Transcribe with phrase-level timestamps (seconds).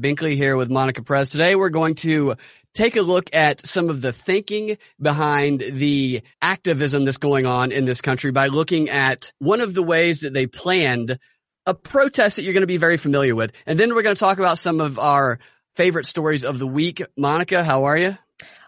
[0.00, 1.28] Binkley here with Monica Perez.
[1.28, 2.36] Today we're going to
[2.74, 7.84] take a look at some of the thinking behind the activism that's going on in
[7.84, 11.18] this country by looking at one of the ways that they planned
[11.66, 13.52] a protest that you're going to be very familiar with.
[13.66, 15.38] And then we're going to talk about some of our
[15.74, 17.02] favorite stories of the week.
[17.16, 18.16] Monica, how are you?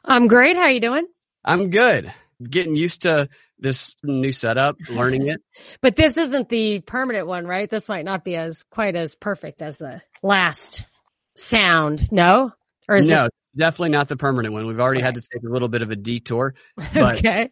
[0.05, 0.57] I'm great.
[0.57, 1.07] How are you doing?
[1.45, 2.12] I'm good.
[2.43, 3.29] Getting used to
[3.59, 5.41] this new setup, learning it.
[5.80, 7.71] but this isn't the permanent one, right?
[7.71, 10.87] This might not be as quite as perfect as the last
[11.37, 12.11] sound.
[12.12, 12.53] No?
[12.89, 14.67] Or is no, this- definitely not the permanent one.
[14.67, 16.54] We've already had to take a little bit of a detour.
[16.95, 17.50] But- okay.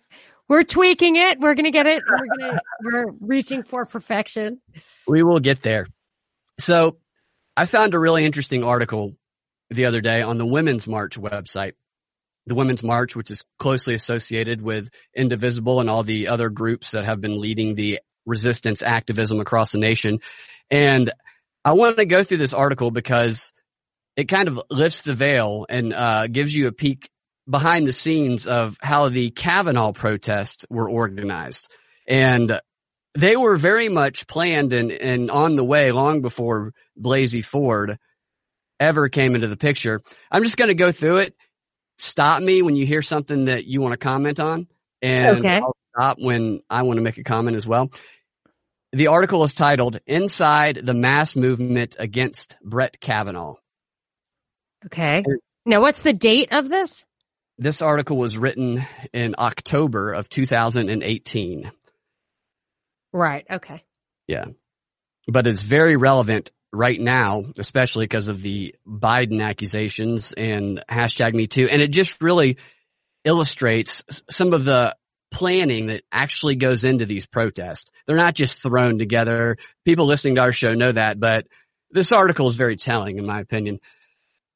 [0.49, 1.39] We're tweaking it.
[1.39, 2.03] We're going to get it.
[2.05, 4.61] We're going to, we're reaching for perfection.
[5.07, 5.87] We will get there.
[6.59, 6.97] So
[7.57, 9.15] I found a really interesting article
[9.71, 11.75] the other day on the Women's March website.
[12.47, 17.05] The Women's March, which is closely associated with Indivisible and all the other groups that
[17.05, 20.19] have been leading the resistance activism across the nation.
[20.69, 21.13] And
[21.65, 23.53] I want to go through this article because
[24.21, 27.09] it kind of lifts the veil and uh, gives you a peek
[27.49, 31.69] behind the scenes of how the Kavanaugh protests were organized.
[32.07, 32.61] And
[33.15, 37.99] they were very much planned and, and on the way long before Blasey Ford
[38.79, 40.03] ever came into the picture.
[40.31, 41.35] I'm just going to go through it.
[41.97, 44.67] Stop me when you hear something that you want to comment on
[45.01, 45.61] and okay.
[45.61, 47.91] I'll stop when I want to make a comment as well.
[48.93, 53.55] The article is titled Inside the Mass Movement Against Brett Kavanaugh.
[54.87, 55.23] Okay.
[55.67, 57.05] Now, what's the date of this?
[57.59, 61.71] This article was written in October of 2018.
[63.13, 63.47] Right.
[63.51, 63.85] Okay.
[64.27, 64.47] Yeah.
[65.29, 71.47] But it's very relevant right now, especially because of the Biden accusations and hashtag me
[71.47, 71.69] too.
[71.69, 72.57] And it just really
[73.25, 74.97] illustrates some of the
[75.31, 77.91] planning that actually goes into these protests.
[78.07, 79.59] They're not just thrown together.
[79.85, 81.47] People listening to our show know that, but
[81.91, 83.81] this article is very telling in my opinion.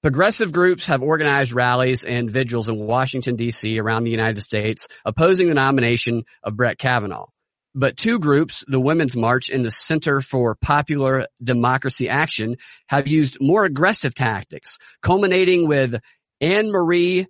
[0.04, 5.48] Progressive groups have organized rallies and vigils in Washington DC around the United States opposing
[5.48, 7.28] the nomination of Brett Kavanaugh.
[7.74, 13.38] But two groups, the Women's March and the Center for Popular Democracy Action, have used
[13.40, 15.94] more aggressive tactics, culminating with
[16.38, 17.26] Ana Maria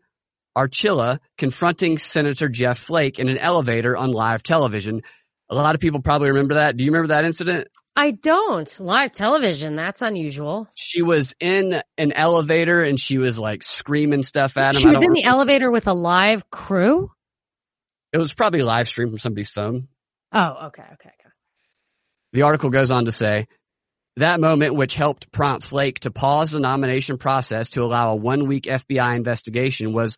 [0.58, 5.02] Archila confronting Senator Jeff Flake in an elevator on live television.
[5.48, 6.76] A lot of people probably remember that.
[6.76, 7.68] Do you remember that incident?
[7.96, 8.80] I don't.
[8.80, 10.68] Live television, that's unusual.
[10.74, 14.82] She was in an elevator and she was like screaming stuff at him.
[14.82, 17.10] She was in the elevator with a live crew?
[18.12, 19.88] It was probably live stream from somebody's phone.
[20.32, 21.30] Oh, okay, okay, okay.
[22.32, 23.46] The article goes on to say,
[24.16, 28.46] that moment, which helped prompt Flake to pause the nomination process to allow a one
[28.46, 30.16] week FBI investigation was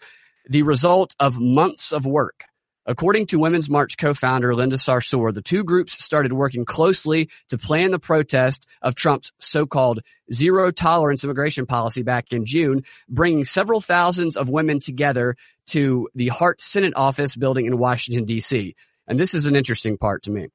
[0.48, 2.44] the result of months of work.
[2.88, 7.91] According to Women's March co-founder Linda Sarsour, the two groups started working closely to plan
[7.91, 10.00] the protest of Trump's so-called
[10.32, 15.36] zero tolerance immigration policy back in June, bringing several thousands of women together
[15.66, 18.74] to the Hart Senate office building in Washington DC.
[19.08, 20.48] And this is an interesting part to me.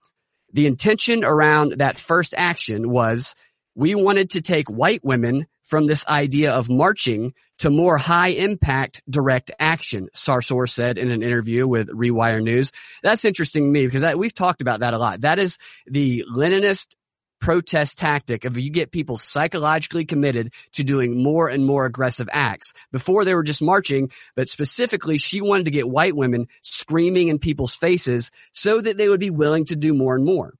[0.53, 3.35] The intention around that first action was
[3.75, 9.03] we wanted to take white women from this idea of marching to more high impact
[9.07, 12.71] direct action, Sarsour said in an interview with Rewire News.
[13.03, 15.21] That's interesting to me because I, we've talked about that a lot.
[15.21, 16.95] That is the Leninist
[17.39, 22.73] protest tactic of you get people psychologically committed to doing more and more aggressive acts.
[22.91, 27.37] Before they were just marching, but specifically she wanted to get white women screaming in
[27.37, 30.55] people's faces so that they would be willing to do more and more.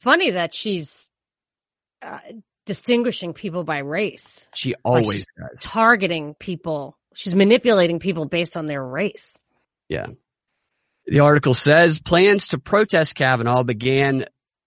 [0.00, 1.08] Funny that she's
[2.02, 2.18] uh,
[2.66, 4.48] distinguishing people by race.
[4.54, 5.62] She always like does.
[5.62, 6.96] Targeting people.
[7.14, 9.38] She's manipulating people based on their race.
[9.88, 10.06] Yeah.
[11.06, 14.26] The article says plans to protest Kavanaugh began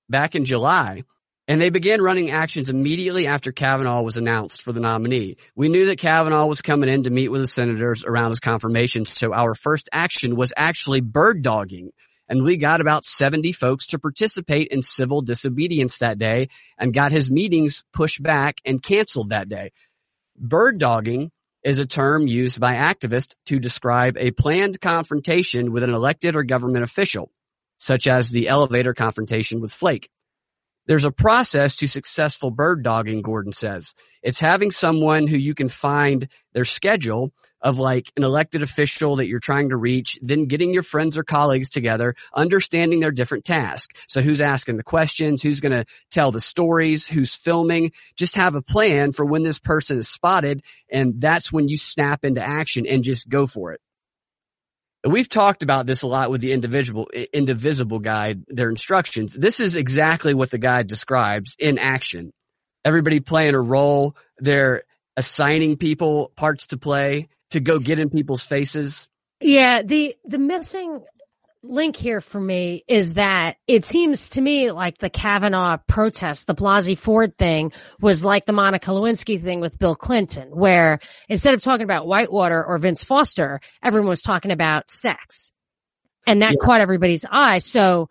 [0.09, 1.03] back in July
[1.47, 5.37] and they began running actions immediately after Kavanaugh was announced for the nominee.
[5.55, 9.05] We knew that Kavanaugh was coming in to meet with the senators around his confirmation,
[9.05, 11.91] so our first action was actually bird dogging
[12.27, 17.11] and we got about 70 folks to participate in civil disobedience that day and got
[17.11, 19.71] his meetings pushed back and canceled that day.
[20.37, 21.31] Bird dogging
[21.63, 26.43] is a term used by activists to describe a planned confrontation with an elected or
[26.43, 27.31] government official,
[27.77, 30.09] such as the elevator confrontation with Flake.
[30.87, 33.93] There's a process to successful bird dogging, Gordon says.
[34.21, 39.27] It's having someone who you can find their schedule of like an elected official that
[39.27, 43.99] you're trying to reach, then getting your friends or colleagues together, understanding their different tasks.
[44.07, 48.53] So who's asking the questions, who's going to tell the stories, who's filming, just have
[48.53, 50.63] a plan for when this person is spotted.
[50.91, 53.81] And that's when you snap into action and just go for it.
[55.05, 59.33] We've talked about this a lot with the individual, indivisible guide, their instructions.
[59.33, 62.33] This is exactly what the guide describes in action.
[62.83, 64.15] Everybody playing a role.
[64.39, 64.83] They're
[65.15, 69.07] assigning people parts to play to go get in people's faces.
[69.41, 71.01] Yeah, the the missing
[71.67, 76.55] link here for me is that it seems to me like the Kavanaugh protest, the
[76.55, 81.63] Blasey Ford thing was like the Monica Lewinsky thing with Bill Clinton, where instead of
[81.63, 85.51] talking about Whitewater or Vince Foster, everyone was talking about sex.
[86.27, 86.65] And that Yeah.
[86.65, 87.59] caught everybody's eye.
[87.59, 88.09] So,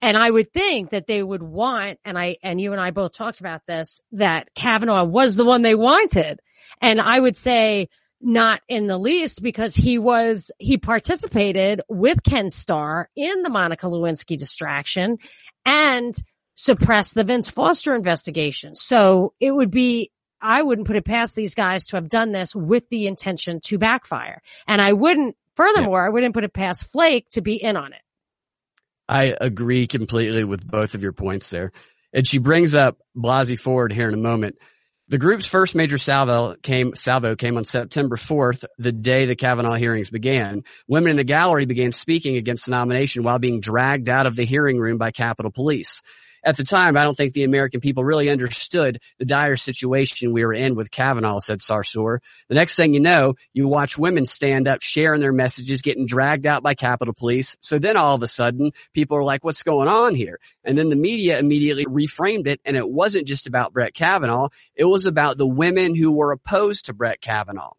[0.00, 3.14] and I would think that they would want, and I, and you and I both
[3.14, 6.40] talked about this, that Kavanaugh was the one they wanted.
[6.80, 7.88] And I would say,
[8.20, 13.86] not in the least because he was, he participated with Ken Starr in the Monica
[13.86, 15.18] Lewinsky distraction
[15.64, 16.16] and
[16.54, 18.74] suppressed the Vince Foster investigation.
[18.74, 20.10] So it would be,
[20.40, 23.78] I wouldn't put it past these guys to have done this with the intention to
[23.78, 24.42] backfire.
[24.66, 28.00] And I wouldn't, furthermore, I wouldn't put it past Flake to be in on it.
[29.08, 31.72] I agree completely with both of your points there.
[32.12, 34.56] And she brings up Blasey Ford here in a moment.
[35.08, 39.76] The group's first major salvo came, salvo came on September 4th, the day the Kavanaugh
[39.76, 40.64] hearings began.
[40.88, 44.44] Women in the gallery began speaking against the nomination while being dragged out of the
[44.44, 46.02] hearing room by Capitol Police.
[46.46, 50.44] At the time, I don't think the American people really understood the dire situation we
[50.44, 52.20] were in with Kavanaugh, said Sarsour.
[52.48, 56.46] The next thing you know, you watch women stand up, sharing their messages, getting dragged
[56.46, 57.56] out by Capitol Police.
[57.60, 60.38] So then all of a sudden, people are like, what's going on here?
[60.62, 62.60] And then the media immediately reframed it.
[62.64, 64.50] And it wasn't just about Brett Kavanaugh.
[64.76, 67.72] It was about the women who were opposed to Brett Kavanaugh.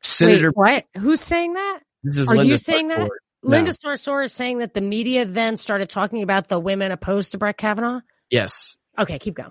[0.00, 1.02] Senator, Wait, what?
[1.02, 1.80] Who's saying that?
[2.02, 3.08] this is are you Linda saying that?
[3.44, 3.48] Sarsour.
[3.48, 3.56] No.
[3.56, 7.38] Linda Sarsour is saying that the media then started talking about the women opposed to
[7.38, 8.00] Brett Kavanaugh.
[8.30, 8.76] Yes.
[8.98, 9.50] Okay, keep going.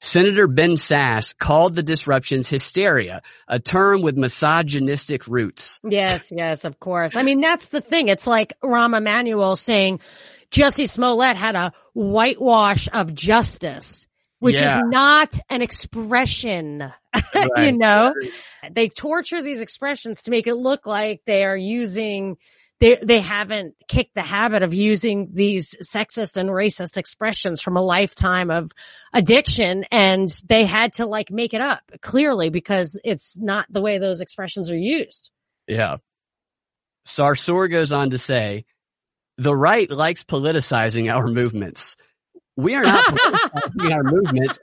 [0.00, 5.80] Senator Ben Sasse called the disruptions hysteria, a term with misogynistic roots.
[5.82, 7.16] Yes, yes, of course.
[7.16, 8.06] I mean, that's the thing.
[8.08, 9.98] It's like Rahm Emanuel saying
[10.52, 14.06] Jussie Smollett had a whitewash of justice,
[14.38, 14.76] which Yeah.
[14.76, 16.92] is not an expression.
[17.34, 17.74] you Right.
[17.74, 18.14] know,
[18.70, 22.36] they torture these expressions to make it look like they are using
[22.80, 27.82] they they haven't kicked the habit of using these sexist and racist expressions from a
[27.82, 28.70] lifetime of
[29.12, 33.98] addiction and they had to like make it up clearly because it's not the way
[33.98, 35.30] those expressions are used.
[35.66, 35.96] Yeah.
[37.06, 38.64] Sarsour goes on to say,
[39.38, 41.96] the right likes politicizing our movements.
[42.56, 44.58] We are not politicizing our movements.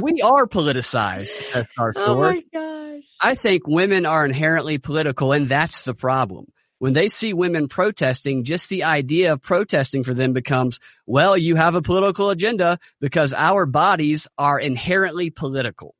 [0.00, 1.92] We are politicized, says oh Sarsour.
[1.96, 3.02] Oh my gosh.
[3.20, 6.46] I think women are inherently political and that's the problem.
[6.80, 11.54] When they see women protesting, just the idea of protesting for them becomes, well, you
[11.54, 15.94] have a political agenda because our bodies are inherently political.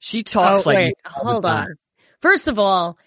[0.00, 1.76] She talks oh, like, wait, hold on.
[2.22, 2.98] First of all,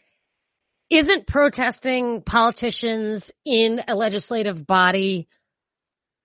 [0.91, 5.27] isn't protesting politicians in a legislative body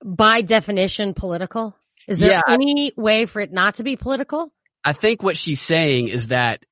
[0.04, 1.75] by definition political?
[2.06, 2.43] Is there Yeah.
[2.46, 4.52] any way for it not to be political?
[4.84, 6.66] I think what she's saying is that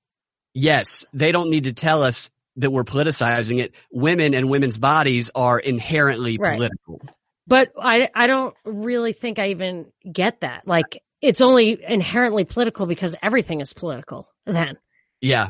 [0.53, 2.29] yes, they don't need to tell us
[2.61, 3.75] that we're politicizing it.
[3.93, 6.57] Women and women's bodies are inherently Right.
[6.57, 7.01] political.
[7.47, 10.67] But I, I don't really think I even get that.
[10.67, 14.79] Like, it's only inherently political because everything is political then.
[15.21, 15.49] Yeah.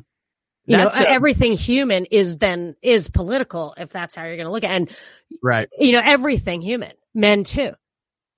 [0.67, 4.47] You know, a- uh, everything human is then, is political if that's how you're going
[4.47, 4.75] to look at it.
[4.75, 4.91] And,
[5.43, 5.69] Right.
[5.79, 7.73] you know, everything human, men too.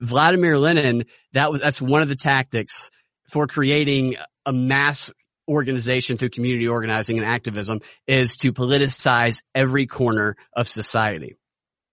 [0.01, 2.91] Vladimir Lenin, that was, that's one of the tactics
[3.29, 4.15] for creating
[4.45, 5.11] a mass
[5.47, 11.35] organization through community organizing and activism is to politicize every corner of society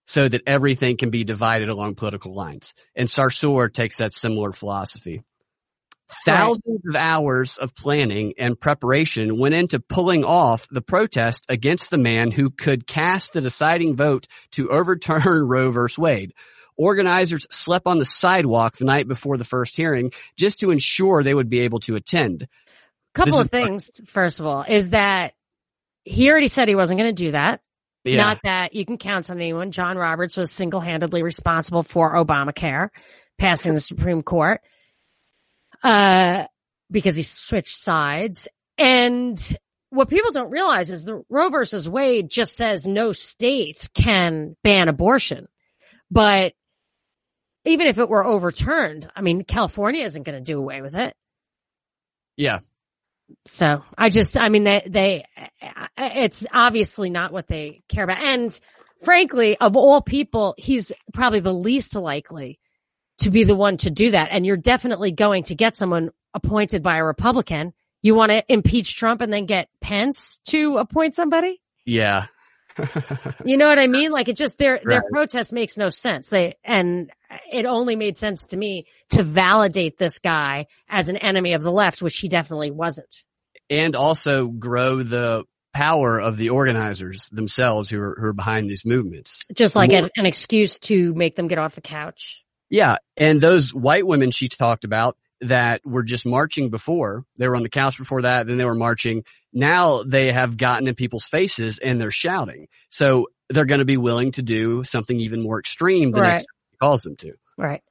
[0.07, 2.75] so that everything can be divided along political lines.
[2.97, 5.23] And Sarsour takes that similar philosophy.
[6.25, 11.99] Thousands of hours of planning and preparation went into pulling off the protest against the
[11.99, 15.81] man who could cast the deciding vote to overturn Roe v.
[15.97, 16.35] Wade.
[16.77, 21.35] Organizers slept on the sidewalk the night before the first hearing just to ensure they
[21.35, 22.49] would be able to attend.
[23.15, 25.35] Couple of things, first of all, is that
[26.05, 27.61] he already said he wasn't going to do that.
[28.05, 28.17] Yeah.
[28.17, 29.73] Not that you can count on anyone.
[29.73, 32.89] John Roberts was single-handedly responsible for Obamacare
[33.39, 34.61] passing the Supreme Court,
[35.83, 36.47] uh,
[36.91, 38.49] because he switched sides.
[38.79, 39.39] And
[39.91, 44.89] what people don't realize is the Roe versus Wade just says no state can ban
[44.89, 45.49] abortion.
[46.11, 46.55] But
[47.65, 51.15] even if it were overturned, I mean, California isn't going to do away with it.
[52.37, 52.61] yeah.
[53.47, 55.25] So I just, I mean, they, they,
[55.97, 58.23] it's obviously not what they care about.
[58.23, 58.59] And
[59.05, 62.59] frankly, of all people, he's probably the least likely
[63.21, 64.29] to be the one to do that.
[64.31, 67.73] And you're definitely going to get someone appointed by a Republican.
[68.03, 71.61] You want to impeach Trump and then get Pence to appoint somebody?
[71.85, 72.27] Yeah.
[73.45, 74.13] You know what I mean?
[74.13, 76.29] Like it just their their protest makes no sense.
[76.29, 77.11] They and
[77.53, 81.73] it only made sense to me to validate this guy as an enemy of the
[81.73, 83.25] left, which he definitely wasn't.
[83.69, 88.85] and also grow the power of the organizers themselves who are, who are behind these
[88.85, 89.45] movements.
[89.55, 92.43] Just like More, an excuse to make them get off the couch.
[92.69, 92.97] Yeah.
[93.17, 97.63] And those white women she talked about that were just marching before, they were on
[97.63, 99.25] the couch before that, then they were marching.
[99.53, 102.69] Now they have gotten in people's faces and they're shouting.
[102.91, 106.31] So they're going to be willing to do something even more extreme the right.
[106.31, 107.35] next time calls them to.
[107.57, 107.83] Right.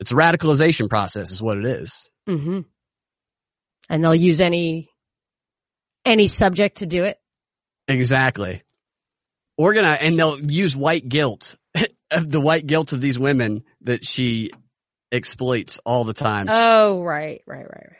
[0.00, 2.08] It's a radicalization process is what it is.
[2.28, 2.60] Mm-hmm.
[3.90, 4.90] And they'll use any
[6.04, 7.18] any subject to do it.
[7.86, 8.62] Exactly.
[9.56, 11.56] Organize, and they'll use white guilt,
[12.16, 14.50] the white guilt of these women that she
[15.12, 16.46] exploits all the time.
[16.48, 17.96] Oh, right, right, right, right.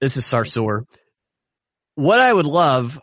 [0.00, 0.84] This is Sarsour.
[1.94, 3.00] What I would love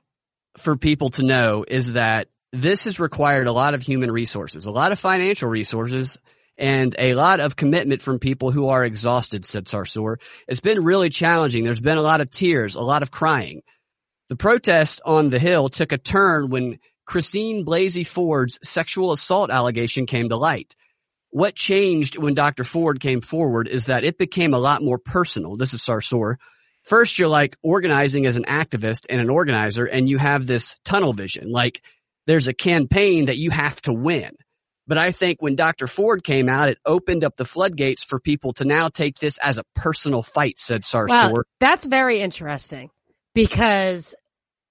[0.57, 4.71] for people to know is that this has required a lot of human resources, a
[4.71, 6.17] lot of financial resources,
[6.57, 10.15] and a lot of commitment from people who are exhausted, said Sarsour.
[10.47, 11.65] It's been really challenging.
[11.65, 13.61] There's been a lot of tears, a lot of crying.
[14.29, 20.05] The protest on the Hill took a turn when Christine Blasey Ford's sexual assault allegation
[20.05, 20.75] came to light.
[21.35, 22.63] What changed when Dr.
[22.63, 25.57] Ford came forward is that it became a lot more personal.
[25.57, 26.37] This is Sarsour.
[26.83, 31.11] First, you're like organizing as an activist and an organizer, and you have this tunnel
[31.11, 31.51] vision.
[31.51, 31.81] Like
[32.25, 34.31] there's a campaign that you have to win.
[34.87, 35.87] But I think when Dr.
[35.87, 39.57] Ford came out, it opened up the floodgates for people to now take this as
[39.57, 41.41] a personal fight, said Sarsour.
[41.59, 42.91] That's very interesting
[43.33, 44.15] because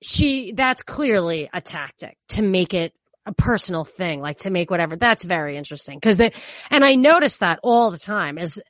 [0.02, 2.94] she, that's clearly a tactic to make it
[3.26, 4.96] a personal thing, like to make whatever.
[4.96, 6.32] That's very interesting because they,
[6.70, 8.60] and I notice that all the time is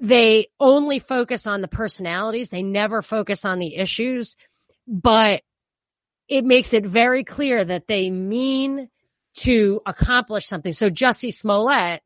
[0.00, 2.50] they only focus on the personalities.
[2.50, 4.36] They never focus on the issues,
[4.86, 5.42] but
[6.28, 8.88] it makes it very clear that they mean
[9.38, 10.72] to accomplish something.
[10.72, 12.02] So Jussie Smollett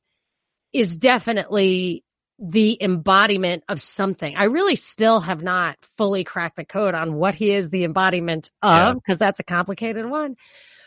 [0.72, 2.04] is definitely
[2.38, 4.34] the embodiment of something.
[4.36, 8.50] I really still have not fully cracked the code on what he is the embodiment
[8.62, 9.26] of because yeah.
[9.26, 10.36] that's a complicated one.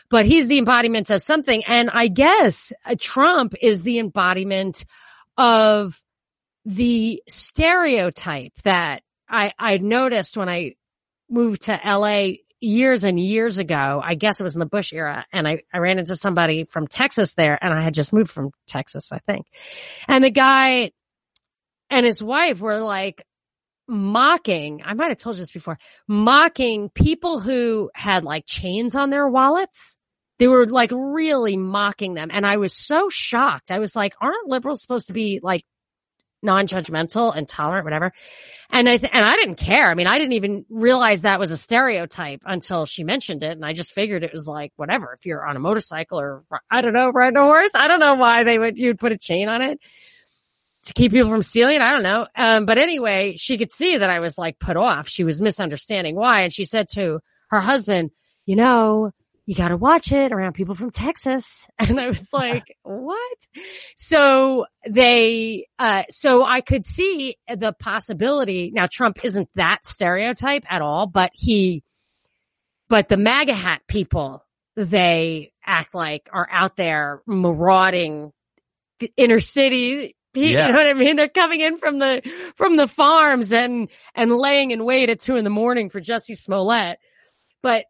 [0.08, 1.64] But he's the embodiment of something.
[1.64, 4.84] And I guess uh, Trump is the embodiment
[5.36, 6.00] of
[6.64, 10.74] the stereotype that I, I noticed when I
[11.28, 15.26] moved to LA years and years ago, I guess it was in the Bush era,
[15.32, 18.50] and I, I ran into somebody from Texas there, and I had just moved from
[18.66, 19.46] Texas, I think.
[20.08, 20.92] And the guy
[21.90, 23.24] and his wife were like
[23.88, 25.78] mocking, I might have told you this before,
[26.08, 29.96] mocking people who had like chains on their wallets.
[30.38, 32.30] They were like really mocking them.
[32.32, 33.70] And I was so shocked.
[33.70, 35.64] I was like, aren't liberals supposed to be like
[36.42, 38.12] non-judgmental and tolerant, whatever.
[38.70, 39.90] And I, th- and I didn't care.
[39.90, 43.52] I mean, I didn't even realize that was a stereotype until she mentioned it.
[43.52, 46.82] And I just figured it was like, whatever, if you're on a motorcycle or, I
[46.82, 49.48] don't know, riding a horse, I don't know why they would, you'd put a chain
[49.48, 49.80] on it
[50.86, 51.80] to keep people from stealing.
[51.80, 52.26] I don't know.
[52.34, 55.08] Um, but anyway, she could see that I was like put off.
[55.08, 56.42] She was misunderstanding why.
[56.42, 58.10] And she said to her husband,
[58.46, 59.10] you know,
[59.46, 61.68] you got to watch it around people from Texas.
[61.78, 63.38] And I was like, what?
[63.96, 68.70] So they, uh, so I could see the possibility.
[68.72, 71.82] Now Trump isn't that stereotype at all, but he,
[72.88, 74.44] but the MAGA hat people,
[74.76, 78.32] they act like are out there marauding
[79.00, 80.16] the inner city.
[80.46, 80.66] Yeah.
[80.66, 81.16] You know what I mean?
[81.16, 82.22] They're coming in from the,
[82.56, 86.36] from the farms and, and laying in wait at two in the morning for Jussie
[86.36, 86.98] Smollett.
[87.62, 87.86] But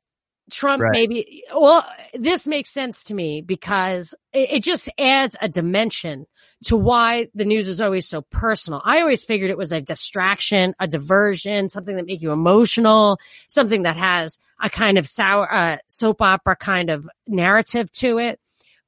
[0.50, 0.92] Trump right.
[0.92, 1.84] maybe, well,
[2.14, 6.26] this makes sense to me because it, it, just adds a dimension
[6.64, 8.80] to why the news is always so personal.
[8.84, 13.82] I always figured it was a distraction, a diversion, something that make you emotional, something
[13.82, 18.40] that has a kind of sour, uh, soap opera kind of narrative to it.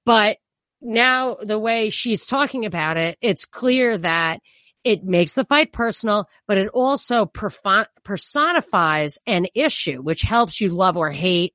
[0.05, 0.39] But
[0.81, 4.41] now the way she's talking about it, it's clear that
[4.85, 10.97] it makes the fight personal, but it also personifies an issue, which helps you love
[10.97, 11.55] or hate.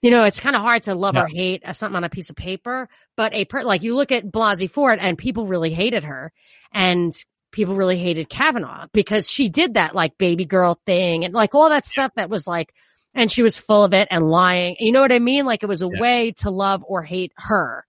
[0.00, 2.36] You know, it's kind of hard to love or hate something on a piece of
[2.36, 6.32] paper, but a per- like you look at Blasey Ford and people really hated her
[6.74, 7.12] and
[7.52, 11.68] people really hated Kavanaugh because she did that like baby girl thing and like all
[11.68, 12.72] that stuff that was like,
[13.14, 14.74] and she was full of it and lying.
[14.80, 15.44] You know what I mean?
[15.44, 16.00] Like it was a yeah.
[16.00, 17.86] way to love or hate her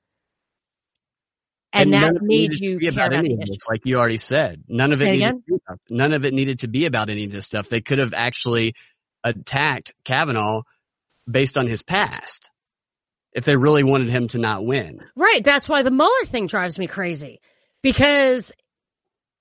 [1.73, 4.63] and, and that made you care about, about any of this, like you already said.
[4.67, 7.45] None of Say it needed none of it needed to be about any of this
[7.45, 7.67] stuff.
[7.67, 8.75] They could have actually
[9.23, 10.61] attacked Kavanaugh
[11.29, 12.51] based on his past
[13.33, 14.99] if they really wanted him to not win.
[15.15, 15.43] Right.
[15.43, 17.41] That's why the Mueller thing drives me crazy
[17.81, 18.51] because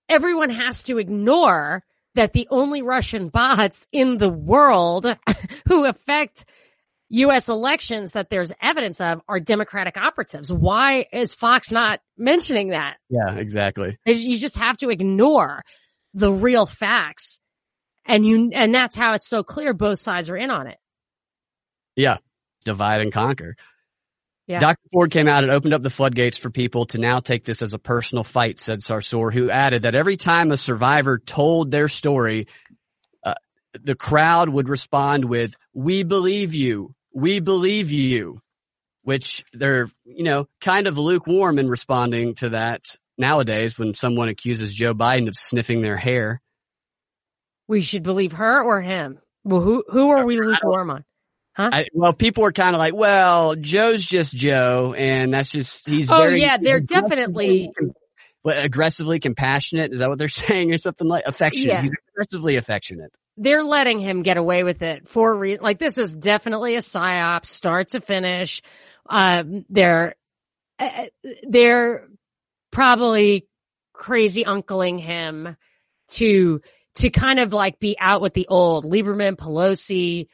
[0.08, 1.84] everyone has to ignore
[2.14, 5.06] that the only Russian bots in the world
[5.68, 6.44] who affect
[7.12, 7.48] U.S.
[7.48, 10.52] elections that there's evidence of are Democratic operatives.
[10.52, 12.96] Why is Fox not mentioning that?
[13.10, 13.98] Yeah, exactly.
[14.06, 15.62] You just have to ignore
[16.14, 17.38] the real facts
[18.04, 20.78] And you, and that's how it's so clear both sides are in on it.
[21.96, 22.18] Yeah.
[22.64, 23.56] Divide and conquer.
[24.46, 24.58] Yeah.
[24.58, 24.80] Dr.
[24.92, 27.74] Ford came out and opened up the floodgates for people to now take this as
[27.74, 32.48] a personal fight, said Sarsour, who added that every time a survivor told their story,
[33.24, 33.34] uh,
[33.74, 36.94] the crowd would respond with, we believe you.
[37.14, 38.40] We believe you,
[39.02, 44.74] which they're, you know, kind of lukewarm in responding to that nowadays when someone accuses
[44.74, 46.40] Joe Biden of sniffing their hair.
[47.68, 49.18] We should believe her or him.
[49.44, 51.04] Well, who, who are we lukewarm on?
[51.54, 51.70] Huh?
[51.70, 56.10] I, well, people are kind of like, well, Joe's just Joe, and that's just he's.
[56.10, 57.70] Oh very, yeah, they're definitely
[58.44, 59.92] aggressively compassionate.
[59.92, 61.66] Is that what they're saying, or something like affectionate?
[61.66, 61.82] Yeah.
[61.82, 63.14] He's aggressively affectionate.
[63.36, 67.46] They're letting him get away with it for re- like this is definitely a psyop,
[67.46, 68.62] start to finish.
[69.08, 70.14] Um, they're
[70.78, 71.04] uh,
[71.48, 72.08] they're
[72.70, 73.46] probably
[73.92, 75.56] crazy uncling him
[76.08, 76.60] to
[76.96, 80.28] to kind of like be out with the old Lieberman, Pelosi,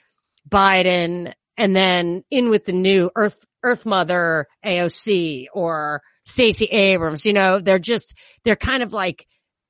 [0.48, 7.24] Biden, and then in with the new Earth Earth Mother AOC or Stacey Abrams.
[7.24, 8.14] You know, they're just
[8.44, 9.26] they're kind of like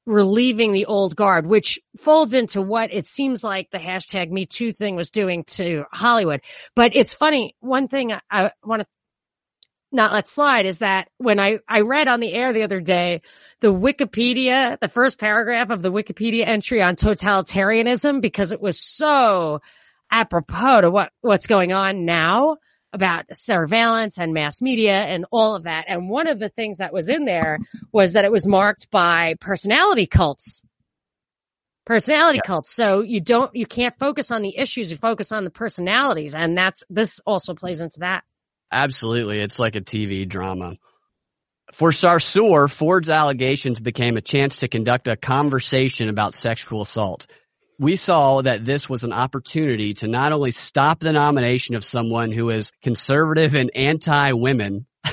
[0.09, 4.73] relieving the old guard, which folds into what it seems like the hashtag Me Too
[4.73, 6.41] thing was doing to Hollywood.
[6.75, 7.55] But it's funny.
[7.61, 8.87] One thing I, I want to
[9.93, 13.21] not let slide is that when I, I read on the air the other day,
[13.61, 19.61] the Wikipedia, the first paragraph of the Wikipedia entry on totalitarianism, because it was so
[20.11, 22.57] apropos to what, what's going on now
[22.93, 25.85] about surveillance and mass media and all of that.
[25.89, 27.59] And one of the things that was in there
[27.93, 30.63] was that it was marked by personality cults.
[31.85, 32.75] Personality cults.
[32.75, 36.35] So you don't, you can't focus on the issues, you focus on the personalities.
[36.35, 38.25] And that's, this also plays into that.
[38.71, 40.77] Absolutely, it's like a TV drama.
[41.73, 47.27] For Sarsour, Ford's allegations became a chance to conduct a conversation about sexual assault.
[47.79, 52.33] We saw that this was an opportunity to not only stop the nomination of someone
[52.33, 54.87] who is conservative and anti-women,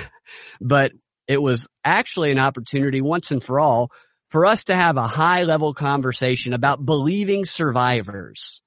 [0.61, 0.91] but
[1.27, 3.91] it was actually an opportunity once and for all
[4.29, 8.61] for us to have a high level conversation about believing survivors.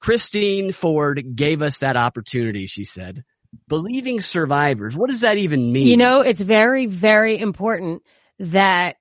[0.00, 3.24] Christine Ford gave us that opportunity, she said.
[3.68, 4.96] Believing survivors.
[4.96, 5.86] What does that even mean?
[5.86, 8.02] You know, it's very, very important
[8.38, 8.96] that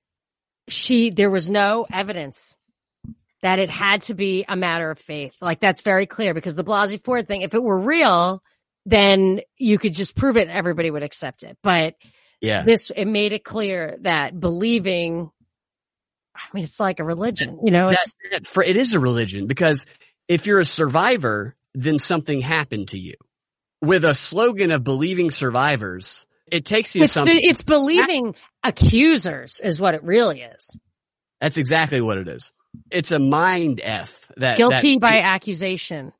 [0.67, 2.55] she, there was no evidence
[3.41, 5.33] that it had to be a matter of faith.
[5.41, 8.43] Like that's very clear because the Blasey Ford thing, if it were real,
[8.85, 11.57] then you could just prove it and everybody would accept it.
[11.63, 11.95] But
[12.39, 15.31] yeah, this, it made it clear that believing,
[16.35, 19.47] I mean, it's like a religion, you know, it's, that, for, it is a religion
[19.47, 19.85] because
[20.27, 23.15] if you're a survivor, then something happened to you.
[23.81, 27.39] With a slogan of believing survivors, it takes you it's, assumption.
[27.43, 30.69] it's believing accusers is what it really is.
[31.39, 32.51] That's exactly what it is.
[32.89, 36.13] It's a mind F that Guilty that- by accusation.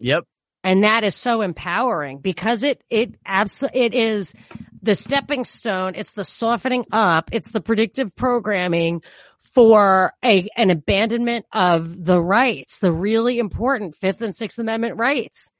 [0.00, 0.24] Yep.
[0.64, 4.32] And that is so empowering because it, it absolutely, it is
[4.80, 5.94] the stepping stone.
[5.96, 7.30] It's the softening up.
[7.32, 9.02] It's the predictive programming
[9.40, 15.50] for a, an abandonment of the rights, the really important fifth and sixth amendment rights.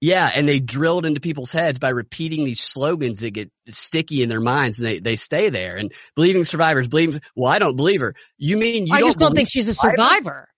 [0.00, 4.30] Yeah, and they drilled into people's heads by repeating these slogans that get sticky in
[4.30, 5.76] their minds and they, they stay there.
[5.76, 8.14] And believing survivors, believe, well, I don't believe her.
[8.38, 10.48] You mean you I don't just don't think she's a survivor.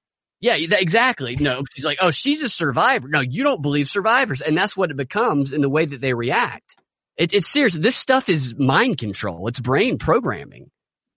[0.40, 1.36] Yeah, exactly.
[1.36, 3.08] No, she's like, oh, she's a survivor.
[3.08, 4.40] No, you don't believe survivors.
[4.40, 6.76] And that's what it becomes in the way that they react.
[7.16, 7.74] It, it's serious.
[7.74, 9.46] This stuff is mind control.
[9.48, 10.70] It's brain programming.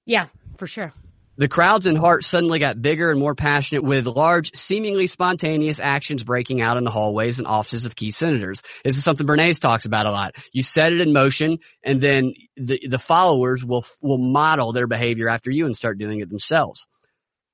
[0.05, 0.93] Yeah, for sure.
[1.37, 6.23] The crowds in Hart suddenly got bigger and more passionate with large, seemingly spontaneous actions
[6.23, 8.61] breaking out in the hallways and offices of key senators.
[8.83, 10.35] This is something Bernays talks about a lot.
[10.53, 15.27] You set it in motion and then the, the followers will, will model their behavior
[15.27, 16.87] after you and start doing it themselves.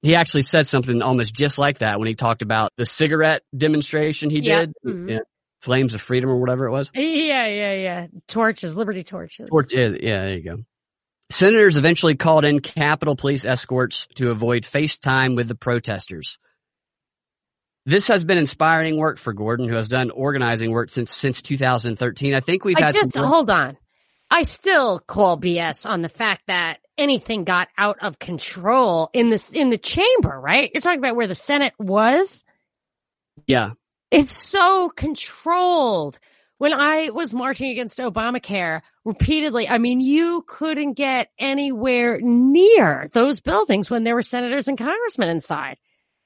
[0.03, 4.29] He actually said something almost just like that when he talked about the cigarette demonstration
[4.29, 4.61] he Yeah.
[4.65, 4.73] did.
[4.85, 5.09] Mhm.
[5.09, 5.19] Yeah.
[5.61, 6.89] Flames of Freedom or whatever it was.
[6.95, 8.07] Yeah, yeah, yeah.
[8.27, 9.47] Torches, Liberty torches.
[9.51, 10.57] Or, yeah, yeah, there you go.
[11.31, 16.37] Senators eventually called in Capitol Police escorts to avoid face time with the protesters.
[17.85, 22.33] This has been inspiring work for Gordon, who has done organizing work since since 2013.
[22.33, 23.25] I think we've I had just some.
[23.25, 23.77] hold on.
[24.29, 29.49] I still call BS on the fact that anything got out of control in this
[29.49, 30.69] in the chamber, right?
[30.73, 32.43] You're talking about where the Senate was.
[33.47, 33.71] yeah,
[34.11, 36.19] It's so controlled.
[36.59, 43.39] When I was marching against Obamacare repeatedly, I mean, you couldn't get anywhere near those
[43.39, 45.77] buildings when there were senators and congressmen inside.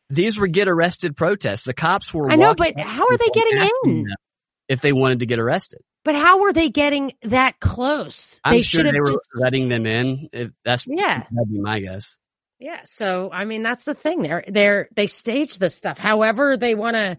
[0.09, 1.63] these were get arrested protests.
[1.63, 2.31] The cops were.
[2.31, 4.07] I know, but how are they getting in?
[4.67, 8.39] If they wanted to get arrested, But how were they getting that close?
[8.43, 10.29] I'm they sure they were just, letting them in.
[10.33, 11.23] If that's yeah.
[11.29, 12.17] that'd be my guess.
[12.57, 12.81] Yeah.
[12.85, 14.23] So, I mean, that's the thing.
[14.23, 17.17] They're, they're, they stage this stuff however they want to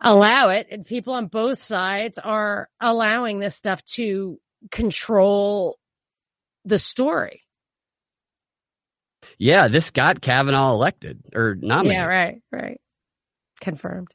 [0.00, 0.68] allow it.
[0.70, 4.38] And people on both sides are allowing this stuff to
[4.70, 5.78] control
[6.64, 7.42] the story.
[9.38, 9.68] Yeah.
[9.68, 11.96] This got Kavanaugh elected or nominated.
[11.96, 12.06] Yeah.
[12.06, 12.42] Right.
[12.50, 12.80] Right.
[13.60, 14.08] Confirmed.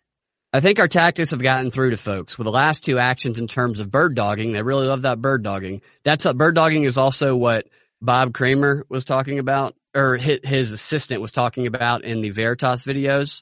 [0.53, 3.47] I think our tactics have gotten through to folks with the last two actions in
[3.47, 4.53] terms of bird dogging.
[4.53, 5.81] They really love that bird dogging.
[6.03, 7.67] That's what bird dogging is also what
[8.01, 13.41] Bob Creamer was talking about or his assistant was talking about in the Veritas videos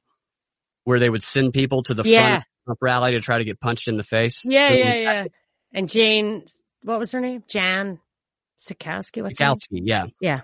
[0.86, 2.44] where they would send people to the yeah.
[2.66, 4.44] front rally to try to get punched in the face.
[4.46, 5.26] Yeah, so yeah, yeah.
[5.74, 6.46] And Jane,
[6.86, 7.44] what was her name?
[7.48, 8.00] Jan
[8.60, 9.22] Schakowsky.
[9.22, 10.06] What's Schakowsky, yeah.
[10.20, 10.42] Yeah.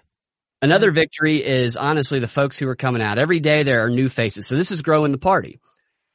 [0.62, 3.18] Another victory is honestly the folks who are coming out.
[3.18, 4.48] Every day there are new faces.
[4.48, 5.60] So this is growing the party.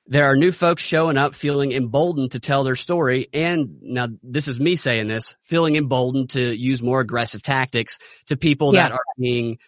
[0.09, 3.29] There are new folks showing up feeling emboldened to tell their story.
[3.33, 8.37] And now this is me saying this, feeling emboldened to use more aggressive tactics to
[8.37, 8.89] people Yeah.
[8.89, 9.59] that are being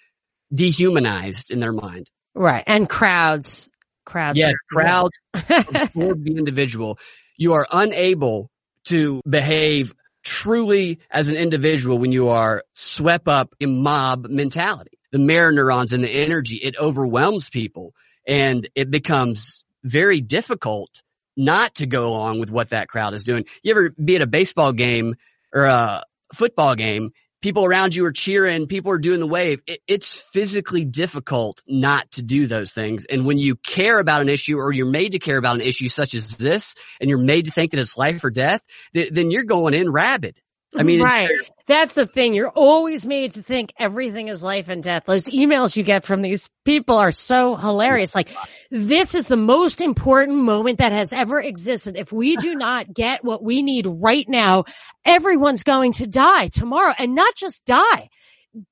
[0.55, 2.09] dehumanized in their mind.
[2.35, 2.63] Right.
[2.67, 3.69] And crowds,
[4.05, 4.39] crowds.
[4.39, 4.51] Yeah.
[4.71, 6.99] crowds toward the individual.
[7.37, 8.49] You are unable
[8.85, 9.93] to behave
[10.23, 14.99] truly as an individual when you are swept up in mob mentality.
[15.13, 17.95] The mirror neurons and the energy, it overwhelms people
[18.27, 21.03] and it becomes very difficult
[21.37, 23.47] not to go along with what that crowd is doing.
[23.63, 25.15] You ever be at a baseball game
[25.55, 26.05] or a
[26.35, 29.61] football game people around you are cheering, people are doing the wave.
[29.67, 33.05] It, it's physically difficult not to do those things.
[33.05, 35.89] And when you care about an issue or you're made to care about an issue
[35.89, 38.63] such as this, and you're made to think that it's life or death,
[38.95, 40.39] th- then you're going in rabid.
[40.77, 41.31] I mean, right.
[41.67, 42.35] That's the thing.
[42.35, 45.05] You're always made to think everything is life and death.
[45.07, 48.15] Those emails you get from these people are so hilarious.
[48.15, 48.35] Like,
[48.71, 51.97] this is the most important moment that has ever existed.
[51.97, 54.65] If we do not get what we need right now,
[55.05, 58.09] everyone's going to die tomorrow and not just die,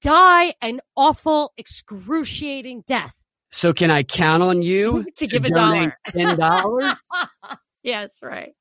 [0.02, 3.14] die an awful, excruciating death.
[3.50, 5.96] So can I count on you To give a dollar.
[6.08, 6.94] ten dollars?
[7.82, 8.52] yes, right.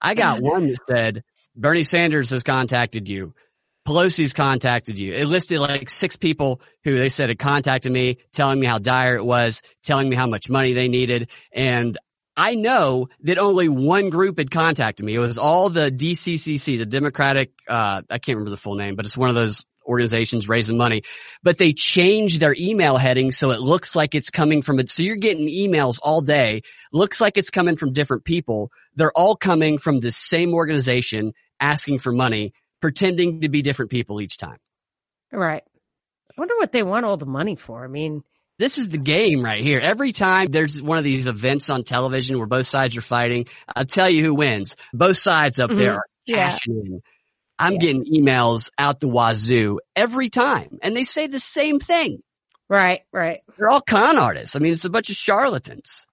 [0.00, 1.24] I got one that said
[1.56, 3.34] Bernie Sanders has contacted you.
[3.86, 5.12] Pelosi's contacted you.
[5.12, 9.16] It listed like six people who they said had contacted me, telling me how dire
[9.16, 11.30] it was, telling me how much money they needed.
[11.52, 11.98] And
[12.36, 15.14] I know that only one group had contacted me.
[15.14, 19.04] It was all the DCCC, the Democratic, uh, I can't remember the full name, but
[19.04, 21.02] it's one of those organizations raising money,
[21.42, 24.88] but they changed their email heading so it looks like it's coming from it.
[24.88, 26.62] So you're getting emails all day.
[26.90, 28.70] Looks like it's coming from different people.
[28.96, 31.34] They're all coming from the same organization
[31.64, 34.58] asking for money, pretending to be different people each time.
[35.32, 35.62] Right.
[36.30, 37.84] I wonder what they want all the money for.
[37.84, 38.22] I mean,
[38.56, 39.80] This is the game right here.
[39.80, 43.84] Every time there's one of these events on television where both sides are fighting, I'll
[43.84, 44.76] tell you who wins.
[44.92, 45.96] Both sides up there Mhm.
[45.96, 46.50] are Yeah.
[46.50, 47.00] cashing in.
[47.58, 47.78] I'm Yeah.
[47.78, 52.22] getting emails out the wazoo every time and they say the same thing.
[52.68, 53.40] right, right.
[53.58, 54.54] They're all con artists.
[54.56, 56.06] I mean, it's a bunch of charlatans.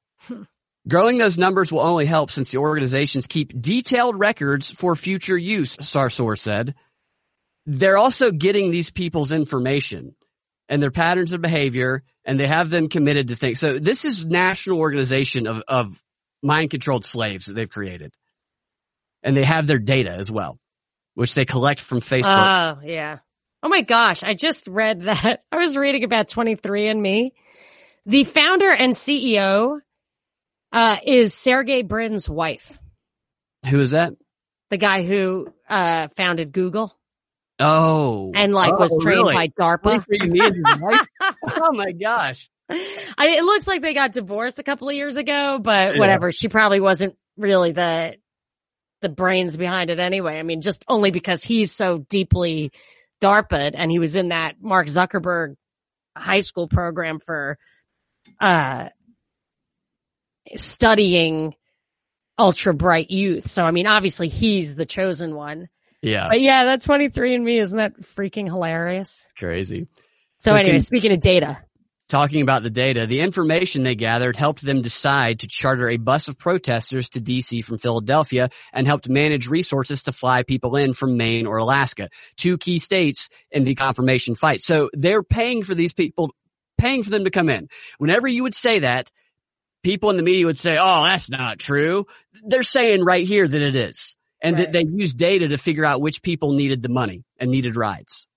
[0.88, 5.78] Growing those numbers will only help since the organizations keep detailed records for future use,
[5.78, 6.74] Sarsour said.
[7.68, 10.16] They're also getting these people's information
[10.68, 13.60] and their patterns of behavior and they have them committed to things.
[13.60, 16.02] So this is national organization of, of
[16.42, 18.14] mind controlled slaves that they've created.
[19.24, 20.58] And they have their data as well,
[21.14, 22.78] which they collect from Facebook.
[22.80, 23.20] Oh, yeah.
[23.62, 24.24] Oh my gosh.
[24.24, 25.44] I just read that.
[25.52, 27.32] I was reading about 23andMe.
[28.08, 29.80] The founder and CEO,
[30.72, 32.78] uh, is Sergey Brin's wife,
[33.70, 34.14] Who is that?
[34.70, 36.98] the guy who, uh, founded Google
[37.60, 38.32] Oh.
[38.34, 39.34] and like was Oh, trained really?
[39.34, 40.04] by DARPA.
[41.48, 42.50] oh my gosh.
[42.70, 46.00] I, it looks like they got divorced a couple of years ago, but Yeah.
[46.00, 46.32] whatever.
[46.32, 48.16] She probably wasn't really the,
[49.02, 50.40] the brains behind it anyway.
[50.40, 52.72] I mean, just only because he's so deeply
[53.22, 55.56] DARPA'd and he was in that Mark Zuckerberg
[56.18, 57.58] high school program for,
[58.40, 58.86] uh,
[60.58, 61.56] studying
[62.38, 63.50] ultra bright youth.
[63.50, 65.68] So, I mean, obviously he's the chosen one,
[66.02, 66.28] Yeah.
[66.30, 69.28] but yeah, that 23 and me, isn't that freaking hilarious?
[69.38, 69.88] Crazy.
[70.38, 71.60] So, So anyway, can- speaking of data,
[72.10, 76.28] Talking about the data, the information they gathered helped them decide to charter a bus
[76.28, 81.16] of protesters to DC from Philadelphia and helped manage resources to fly people in from
[81.16, 84.62] Maine or Alaska, two key states in the confirmation fight.
[84.62, 86.36] So they're paying for these people,
[86.78, 87.70] paying for them to come in.
[87.98, 89.10] Whenever you would say that,
[89.84, 92.06] people in the media would say, oh, that's not true.
[92.44, 94.16] They're saying right here that it is.
[94.44, 94.94] And that they Right.
[94.94, 98.28] use data to figure out which people needed the money and needed rides.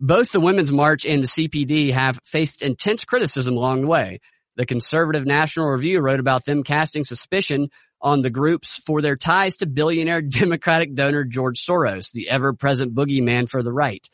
[0.00, 4.20] Both the Women's March and the CPD have faced intense criticism along the way.
[4.56, 7.70] The conservative National Review wrote about them casting suspicion
[8.00, 13.48] on the groups for their ties to billionaire Democratic donor George Soros, the ever-present boogeyman
[13.48, 14.06] for the right.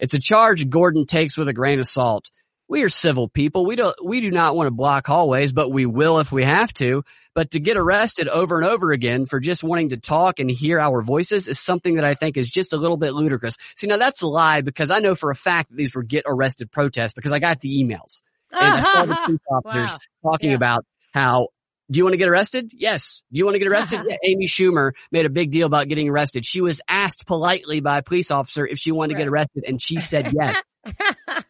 [0.00, 2.30] It's a charge Gordon takes with a grain of salt.
[2.68, 3.66] We are civil people.
[3.66, 6.72] We don't, we do not want to block hallways, but we will if we have
[6.74, 7.04] to.
[7.34, 10.78] But to get arrested over and over again for just wanting to talk and hear
[10.80, 13.56] our voices is something that I think is just a little bit ludicrous.
[13.76, 16.24] See, now that's a lie because I know for a fact that these were get
[16.26, 18.22] arrested protests because I got the emails
[18.52, 19.90] and I saw the police officers
[20.22, 20.32] Wow.
[20.32, 20.56] talking Yeah.
[20.56, 21.48] about how
[21.90, 22.70] do you want to get arrested?
[22.72, 23.22] Yes.
[23.32, 24.00] Do you want to get arrested?
[24.08, 24.16] yeah.
[24.24, 26.46] Amy Schumer made a big deal about getting arrested.
[26.46, 29.82] She was asked politely by a police officer if she wanted to get arrested and
[29.82, 30.62] she said yes.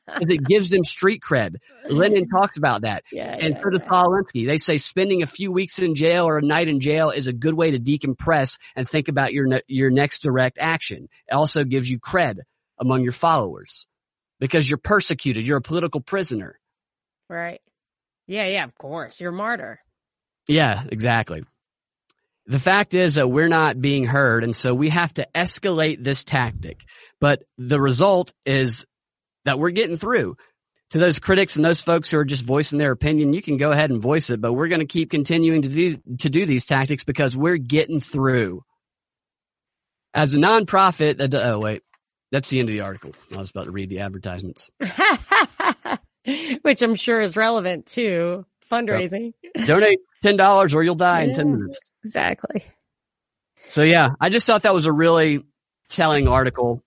[0.07, 1.57] Because it gives them street cred.
[1.89, 3.05] Lenin talks about that.
[3.11, 3.87] yeah, And yeah, for the yeah.
[3.87, 7.11] Saul Alinsky, they say spending a few weeks in jail or a night in jail
[7.11, 11.09] is a good way to decompress and think about your ne- your next direct action.
[11.29, 12.41] It also gives you cred
[12.79, 13.87] among your followers
[14.41, 15.47] because you're persecuted.
[15.47, 16.59] You're a political prisoner.
[17.31, 17.63] Right.
[18.27, 19.21] Yeah, yeah, of course.
[19.21, 19.81] You're a martyr.
[20.47, 21.45] Yeah, exactly.
[22.47, 26.25] The fact is that we're not being heard, and so we have to escalate this
[26.25, 26.83] tactic.
[27.21, 28.85] But the result is
[29.45, 30.37] that we're getting through.
[30.91, 33.71] To those critics and those folks who are just voicing their opinion, you can go
[33.73, 36.67] ahead and voice it, but we're going to keep continuing to do, to do these
[36.67, 38.63] tactics because we're getting through.
[40.13, 41.83] As a nonprofit, that, oh wait,
[42.31, 43.13] that's the end of the article.
[43.33, 44.71] I was about to read the advertisements.
[46.63, 49.33] Which I'm sure is relevant to fundraising.
[49.67, 51.79] Donate $10 or you'll die in 10 minutes.
[52.05, 52.65] Exactly.
[53.67, 55.45] So yeah, I just thought that was a really
[55.89, 56.83] telling article.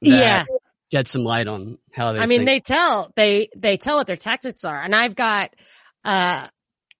[0.00, 0.44] Yeah.
[0.92, 2.18] Shed some light on how they.
[2.18, 2.46] I mean, think.
[2.46, 5.50] they tell they they tell what their tactics are, and I've got
[6.04, 6.46] uh,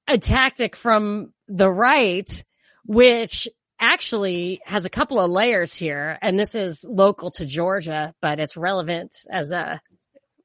[0.09, 2.45] a tactic from the right,
[2.87, 8.41] which actually has a couple of layers here, and this is local to Georgia, but
[8.41, 9.81] it's relevant as a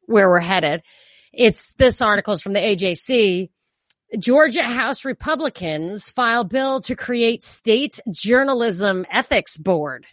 [0.05, 0.81] where we're headed.
[1.31, 3.49] It's this article is from the AJC.
[4.17, 10.07] Georgia House Republicans file bill to create state journalism ethics board.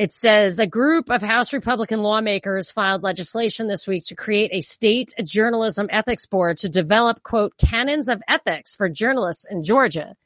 [0.00, 4.62] It says a group of House Republican lawmakers filed legislation this week to create a
[4.62, 10.16] state journalism ethics board to develop, quote, canons of ethics for journalists in Georgia.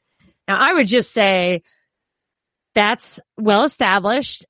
[0.47, 1.61] Now, I would just say
[2.73, 4.45] that's well established.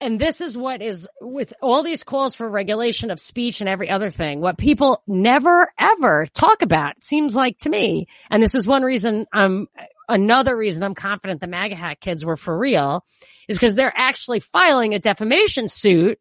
[0.00, 3.88] And this is what is with all these calls for regulation of speech and every
[3.88, 8.08] other thing, what people never ever talk about, seems like to me.
[8.28, 9.68] And this is one reason I'm,
[10.08, 13.04] another reason I'm confident the MAGA hat kids were for real
[13.48, 16.18] is because they're actually filing a defamation suit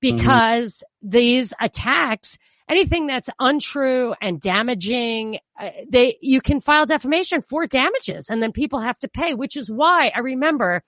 [0.00, 2.36] because these attacks,
[2.68, 8.52] anything that's untrue and damaging, uh, they, you can file defamation for damages and then
[8.52, 10.82] people have to pay, which is why I remember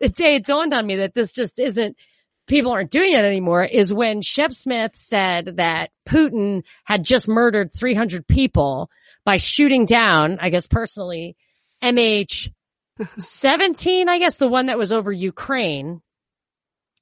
[0.00, 1.96] the day it dawned on me that this just isn't,
[2.46, 7.70] people aren't doing it anymore is when Shep Smith said that Putin had just murdered
[7.72, 8.90] 300 people
[9.24, 11.36] by shooting down, I guess personally,
[11.82, 12.50] MH
[13.18, 16.00] 17, I guess the one that was over Ukraine.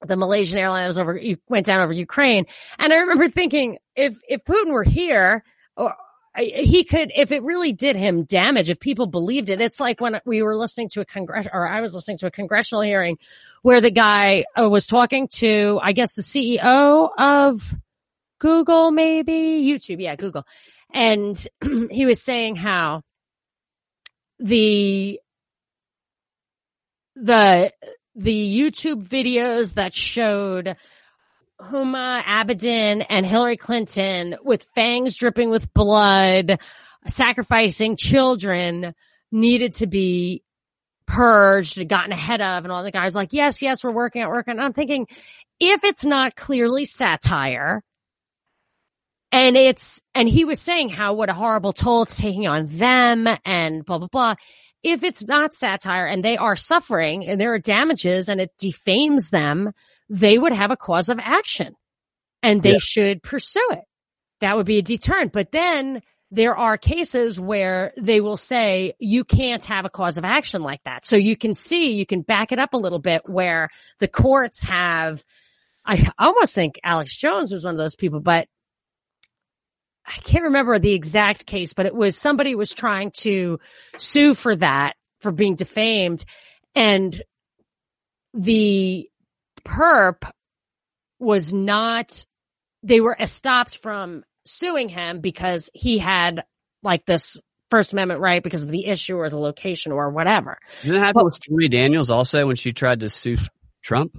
[0.01, 2.45] The Malaysian airline was over, went down over Ukraine.
[2.77, 5.43] And I remember thinking, if, if Putin were here,
[5.75, 5.93] or
[6.37, 10.21] he could, if it really did him damage, if people believed it, it's like when
[10.25, 13.17] we were listening to a congress, or I was listening to a congressional hearing
[13.61, 17.75] where the guy uh, was talking to, I guess the CEO of
[18.39, 20.01] Google, maybe YouTube.
[20.01, 20.45] Yeah, Google.
[20.93, 21.35] And
[21.91, 23.03] he was saying how
[24.39, 25.19] the,
[27.15, 27.73] the,
[28.15, 30.75] the YouTube videos that showed
[31.59, 36.59] Huma Abedin and Hillary Clinton with fangs dripping with blood,
[37.05, 38.93] sacrificing children
[39.31, 40.43] needed to be
[41.05, 44.53] purged, gotten ahead of, and all the guys like, yes, yes, we're working on working.
[44.53, 45.07] And I'm thinking,
[45.59, 47.83] if it's not clearly satire,
[49.31, 53.27] and it's, and he was saying how what a horrible toll it's taking on them
[53.45, 54.35] and blah, blah, blah.
[54.81, 59.29] If it's not satire and they are suffering and there are damages and it defames
[59.29, 59.71] them,
[60.09, 61.75] they would have a cause of action
[62.41, 62.77] and they Yeah.
[62.79, 63.83] should pursue it.
[64.41, 65.33] That would be a deterrent.
[65.33, 70.23] But then there are cases where they will say you can't have a cause of
[70.23, 71.05] action like that.
[71.05, 74.63] So you can see, you can back it up a little bit where the courts
[74.63, 75.23] have,
[75.85, 78.47] I almost think Alex Jones was one of those people, but
[80.09, 83.59] I can't remember the exact case, but it was somebody was trying to
[83.97, 86.25] sue for that, for being defamed.
[86.73, 87.21] And
[88.33, 89.07] the
[89.63, 90.29] perp
[91.19, 92.25] was not,
[92.81, 96.43] they were stopped from suing him because he had
[96.81, 97.37] like this
[97.69, 100.57] First Amendment right because of the issue or the location or whatever.
[100.81, 103.35] Didn't that happen with Stormy Daniels also when she tried to sue
[103.83, 104.17] Trump?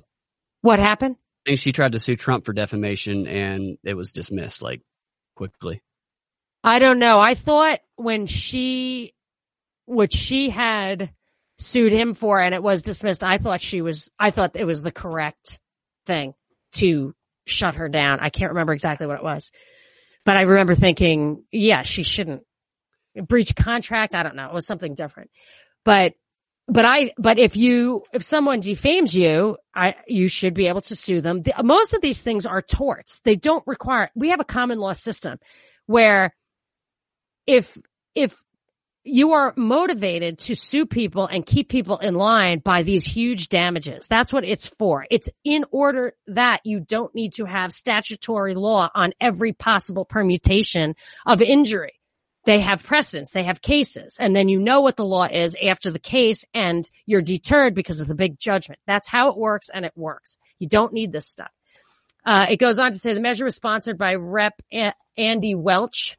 [0.60, 1.16] What happened?
[1.46, 4.82] I think she tried to sue Trump for defamation and it was dismissed like
[5.40, 5.80] quickly.
[6.62, 7.18] I don't know.
[7.18, 9.14] I thought when she,
[9.86, 11.14] what she had
[11.56, 14.82] sued him for and it was dismissed, I thought she was, I thought it was
[14.82, 15.58] the correct
[16.04, 16.34] thing
[16.72, 17.14] to
[17.46, 18.20] shut her down.
[18.20, 19.50] I can't remember exactly what it was,
[20.26, 22.42] but I remember thinking, yeah, she shouldn't
[23.26, 24.14] breach contract.
[24.14, 24.48] I don't know.
[24.48, 25.30] It was something different,
[25.86, 26.12] but
[26.70, 30.94] but I, but if you, if someone defames you, I, you should be able to
[30.94, 31.42] sue them.
[31.42, 33.20] The, most of these things are torts.
[33.20, 35.38] They don't require, we have a common law system
[35.86, 36.34] where
[37.46, 37.76] if,
[38.14, 38.36] if
[39.02, 44.06] you are motivated to sue people and keep people in line by these huge damages.
[44.06, 45.06] That's what it's for.
[45.10, 50.94] It's in order that you don't need to have statutory law on every possible permutation
[51.26, 51.99] of injury
[52.44, 55.90] they have precedents, they have cases, and then you know what the law is after
[55.90, 58.80] the case and you're deterred because of the big judgment.
[58.86, 60.38] That's how it works and it works.
[60.58, 61.50] You don't need this stuff.
[62.24, 64.54] Uh, it goes on to say the measure was sponsored by Rep.
[64.72, 66.16] A- Andy Welch,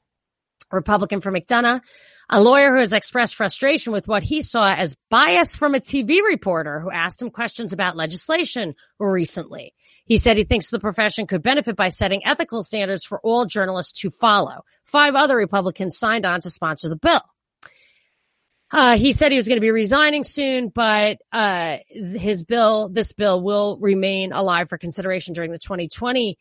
[0.71, 1.81] Republican from McDonough,
[2.29, 6.23] a lawyer who has expressed frustration with what he saw as bias from a TV
[6.23, 9.73] reporter who asked him questions about legislation recently.
[10.05, 13.99] He said he thinks the profession could benefit by setting ethical standards for all journalists
[14.01, 14.65] to follow.
[14.83, 17.21] Five other Republicans signed on to sponsor the bill.
[18.71, 23.11] Uh, he said he was going to be resigning soon, but uh, his bill, this
[23.11, 26.37] bill, will remain alive for consideration during the 2020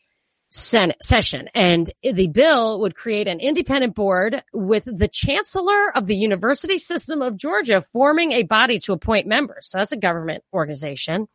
[0.49, 1.49] Senate session.
[1.53, 7.21] And the bill would create an independent board with the chancellor of the University System
[7.21, 9.69] of Georgia forming a body to appoint members.
[9.69, 11.27] So that's a government organization.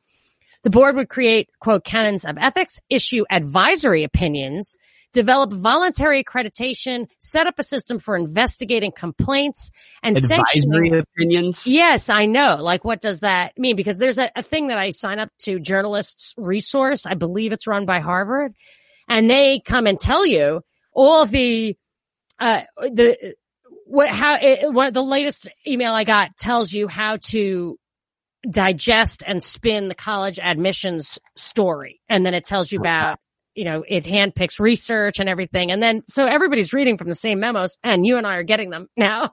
[0.67, 4.77] The board would create, quote, canons of ethics, issue advisory opinions,
[5.13, 9.71] develop voluntary accreditation, set up a system for investigating complaints
[10.03, 11.69] and advisory opinions.
[11.69, 12.57] Yes, I know.
[12.57, 13.77] Like, what does that mean?
[13.77, 17.07] Because there's a, a thing that I sign up to journalists resource.
[17.07, 18.53] I believe it's run by Harvard
[19.09, 21.77] and they come and tell you all the,
[22.41, 23.37] uh, the,
[23.85, 27.79] what, how, it, what the latest email I got tells you how to
[28.49, 32.01] digest and spin the college admissions story.
[32.09, 33.19] And then it tells you about,
[33.55, 35.71] you know, it handpicks research and everything.
[35.71, 38.71] And then, so everybody's reading from the same memos and you and I are getting
[38.71, 39.31] them now.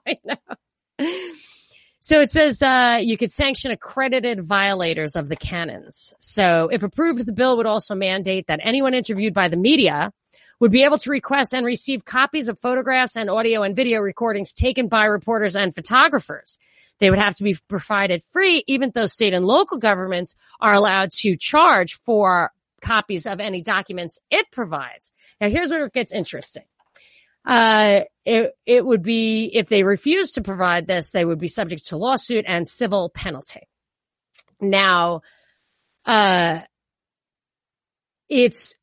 [2.04, 6.14] So it says, uh, you could sanction accredited violators of the canons.
[6.20, 10.12] So if approved, the bill would also mandate that anyone interviewed by the media
[10.64, 14.54] would be able to request and receive copies of photographs and audio and video recordings
[14.54, 16.58] taken by reporters and photographers.
[17.00, 21.12] They would have to be provided free, even though state and local governments are allowed
[21.18, 25.12] to charge for copies of any documents it provides.
[25.42, 26.64] Now here's where it gets interesting.
[27.46, 31.88] Uh, it, it would be, if they refuse to provide this, they would be subject
[31.88, 33.68] to lawsuit and civil penalty.
[34.62, 35.24] Now,
[36.06, 36.62] uh,
[38.30, 38.76] it's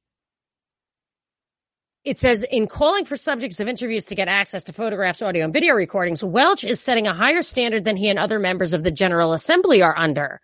[2.04, 5.52] it says in calling for subjects of interviews to get access to photographs, audio, and
[5.52, 8.90] video recordings, Welch is setting a higher standard than he and other members of the
[8.90, 10.40] General Assembly are under.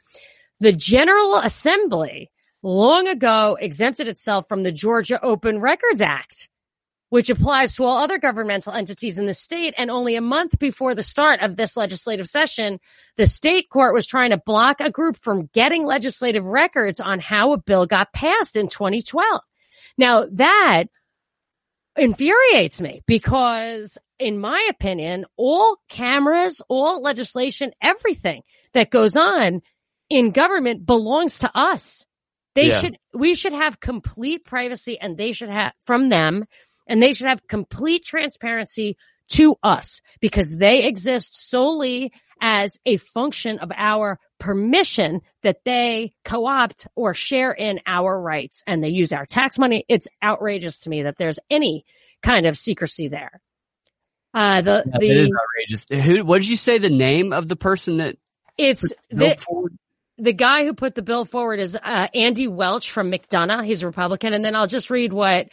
[0.61, 2.31] The General Assembly
[2.63, 6.51] long ago exempted itself from the Georgia Open Records Act,
[7.09, 9.73] which applies to all other governmental entities in the state.
[9.79, 12.81] And only a month before the start of this legislative session,
[13.17, 17.53] the state court was trying to block a group from getting legislative records on how
[17.53, 19.41] a bill got passed in 2012.
[19.97, 20.85] Now that
[21.97, 28.43] infuriates me because in my opinion, all cameras, all legislation, everything
[28.75, 29.63] that goes on
[30.09, 32.05] in government belongs to us.
[32.55, 32.81] They yeah.
[32.81, 36.45] should, we should have complete privacy and they should have from them
[36.87, 38.97] and they should have complete transparency
[39.29, 46.87] to us because they exist solely as a function of our permission that they co-opt
[46.95, 49.85] or share in our rights and they use our tax money.
[49.89, 51.85] It's outrageous to me that there's any
[52.23, 53.41] kind of secrecy there.
[54.35, 56.07] Uh, the, yeah, the, it is outrageous.
[56.07, 58.17] Who, what did you say the name of the person that
[58.59, 59.37] it's the,
[60.19, 63.65] the guy who put the bill forward is, uh, Andy Welch from McDonough.
[63.65, 64.33] He's a Republican.
[64.33, 65.49] And then I'll just read what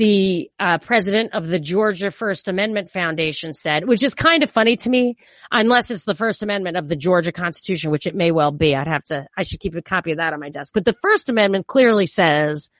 [0.00, 4.74] the uh, president of the Georgia First Amendment Foundation said, which is kind of funny
[4.76, 5.18] to me,
[5.52, 8.74] unless it's the First Amendment of the Georgia Constitution, which it may well be.
[8.74, 10.72] I'd have to, I should keep a copy of that on my desk.
[10.72, 12.70] But the First Amendment clearly says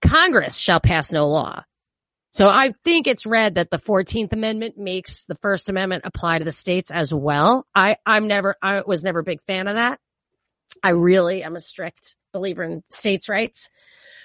[0.00, 1.62] Congress shall pass no law.
[2.30, 6.44] So I think it's read that the 14th Amendment makes the First Amendment apply to
[6.46, 7.66] the states as well.
[7.74, 10.00] I, I'm never, I was never a big fan of that.
[10.82, 13.68] I really am a strict believer in states' rights.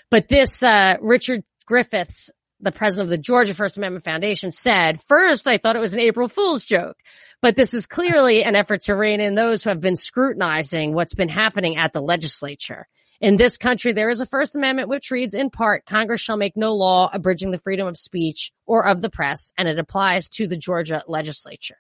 [0.10, 5.48] But this, uh, Richard Griffiths, the president of the Georgia First Amendment Foundation said, first,
[5.48, 6.98] I thought it was an April Fool's joke,
[7.42, 11.14] but this is clearly an effort to rein in those who have been scrutinizing what's
[11.14, 12.88] been happening at the legislature.
[13.22, 16.58] In this country, there is a First Amendment which reads in part, Congress shall make
[16.58, 20.48] no law abridging the freedom of speech or of the press, and it applies to
[20.48, 21.78] the Georgia legislature.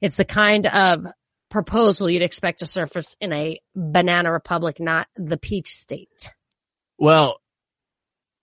[0.00, 1.06] It's the kind of
[1.48, 6.32] proposal you'd expect to surface in a banana republic, not the peach state.
[6.98, 7.40] Well,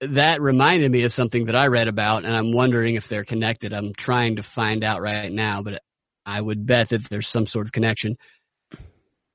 [0.01, 3.73] that reminded me of something that I read about and I'm wondering if they're connected.
[3.73, 5.81] I'm trying to find out right now, but
[6.25, 8.17] I would bet that there's some sort of connection.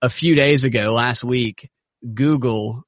[0.02, 1.68] A few days ago, last week,
[2.14, 2.82] Google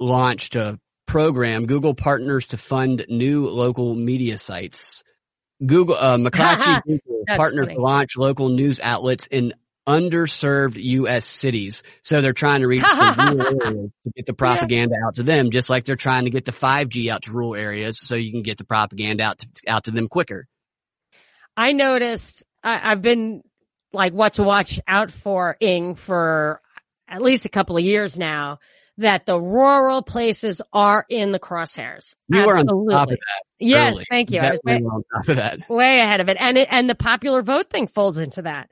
[0.00, 5.02] launched a program, Google Partners to Fund New Local Media Sites.
[5.64, 9.54] Google, uh, McClatchy Google partnered to launch local news outlets in
[9.86, 11.24] underserved U.S.
[11.24, 11.82] cities.
[12.02, 12.82] So they're trying to reach
[13.18, 15.06] rural areas to get the propaganda yeah.
[15.06, 17.98] out to them, just like they're trying to get the 5G out to rural areas
[17.98, 20.46] so you can get the propaganda out to, out to them quicker.
[21.56, 23.42] I noticed, I, I've been
[23.92, 26.60] like what to watch out for ing for
[27.08, 28.58] at least a couple of years now
[28.98, 32.14] that the rural places are in the crosshairs.
[32.28, 32.94] You Absolutely.
[32.94, 33.42] are on top of that.
[33.58, 34.04] Yes, early.
[34.08, 34.40] thank you.
[34.40, 35.68] I was way, on top of that.
[35.68, 36.36] Way ahead of it.
[36.38, 38.70] And it, and the popular vote thing folds into that.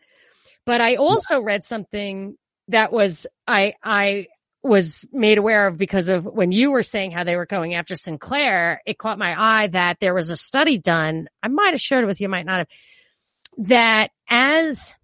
[0.65, 2.37] But I also read something
[2.69, 4.27] that was I I
[4.63, 7.97] was made aware of because of when you were saying how they were going after
[7.97, 11.29] Sinclair, it caught my eye that there was a study done.
[11.43, 12.69] I might have shared it with you, might not have,
[13.67, 14.95] that as,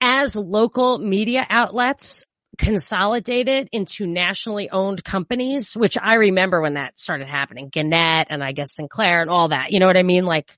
[0.00, 2.24] as local media outlets
[2.56, 8.52] consolidated into nationally owned companies, which I remember when that started happening, Gannett and I
[8.52, 9.72] guess Sinclair and all that.
[9.72, 10.24] You know what I mean?
[10.24, 10.56] Like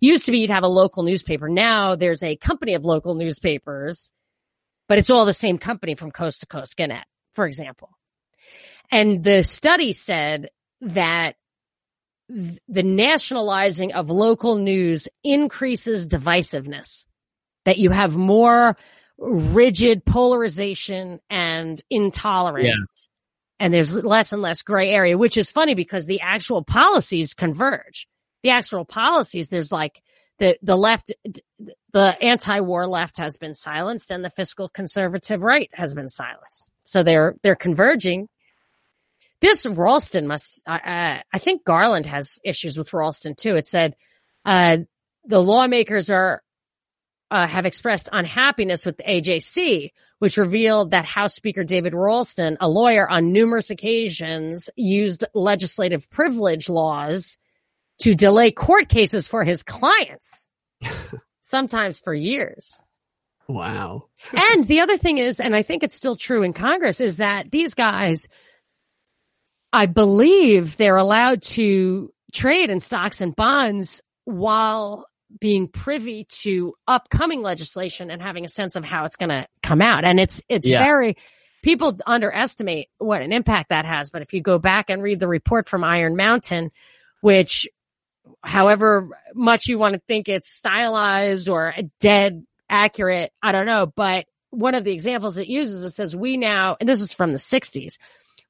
[0.00, 1.48] used to be you'd have a local newspaper.
[1.48, 4.12] Now there's a company of local newspapers,
[4.88, 7.90] but it's all the same company from coast to coast, Gannett, for example.
[8.90, 11.36] And the study said that
[12.28, 17.06] the nationalizing of local news increases divisiveness,
[17.64, 18.76] that you have more
[19.18, 22.68] rigid polarization and intolerance.
[22.68, 22.74] Yeah.
[23.60, 28.06] And there's less and less gray area, which is funny because the actual policies converge.
[28.42, 30.02] The actual policies, there's like
[30.38, 31.12] the, the left,
[31.92, 36.70] the anti-war left has been silenced and the fiscal conservative right has been silenced.
[36.84, 38.28] So they're, they're converging.
[39.40, 43.56] This Ralston must, I think Garland has issues with Ralston too.
[43.56, 43.94] It said,
[44.44, 44.78] uh,
[45.24, 46.42] the lawmakers are
[47.30, 52.68] uh, have expressed unhappiness with the AJC, which revealed that House Speaker David Ralston, a
[52.68, 57.36] lawyer on numerous occasions, used legislative privilege laws
[58.00, 60.48] to delay court cases for his clients,
[61.40, 62.72] sometimes for years.
[63.48, 64.04] Wow.
[64.32, 67.50] and the other thing is, and I think it's still true in Congress, is that
[67.50, 68.28] these guys,
[69.72, 75.06] I believe they're allowed to trade in stocks and bonds while
[75.40, 79.82] being privy to upcoming legislation and having a sense of how it's going to come
[79.82, 80.04] out.
[80.04, 80.82] And it's, it's yeah.
[80.82, 81.16] very,
[81.62, 84.10] people underestimate what an impact that has.
[84.10, 86.70] But if you go back and read the report from Iron Mountain,
[87.20, 87.68] which
[88.42, 93.86] however much you want to think it's stylized or dead accurate, I don't know.
[93.86, 97.32] But one of the examples it uses, it says we now, and this is from
[97.32, 97.98] the sixties,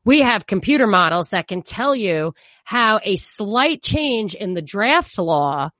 [0.04, 5.18] we have computer models that can tell you how a slight change in the draft
[5.18, 5.70] law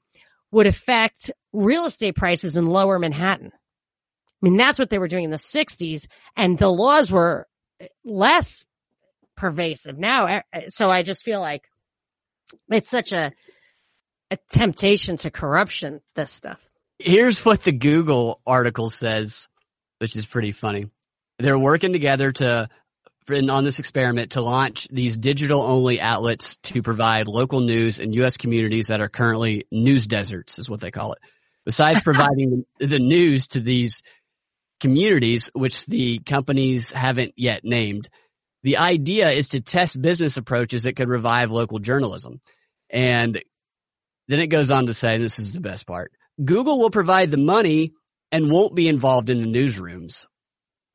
[0.51, 3.53] would affect real estate prices in lower Manhattan.
[3.55, 7.47] I mean, that's what they were doing in the 60s and the laws were
[8.05, 8.65] less
[9.37, 10.27] pervasive now.
[10.27, 11.69] Eh, eh, so I just feel like
[12.69, 13.33] it's such a,
[14.31, 16.61] a temptation to corruption, this stuff.
[16.99, 19.49] Here's what the Google article says,
[19.99, 20.91] which is pretty funny.
[21.39, 22.69] They're working together to
[23.31, 28.39] on this experiment to launch these digital only outlets to provide local news in U.S.
[28.39, 31.19] communities that are currently news deserts is what they call it.
[31.67, 34.03] Besides providing the news to these
[34.81, 38.09] communities, which the companies haven't yet named,
[38.63, 42.41] the idea is to test business approaches that could revive local journalism.
[42.91, 43.43] And
[44.29, 46.13] then it goes on to say, this is the best part.
[46.43, 47.93] Google will provide the money
[48.31, 50.27] and won't be involved in the newsrooms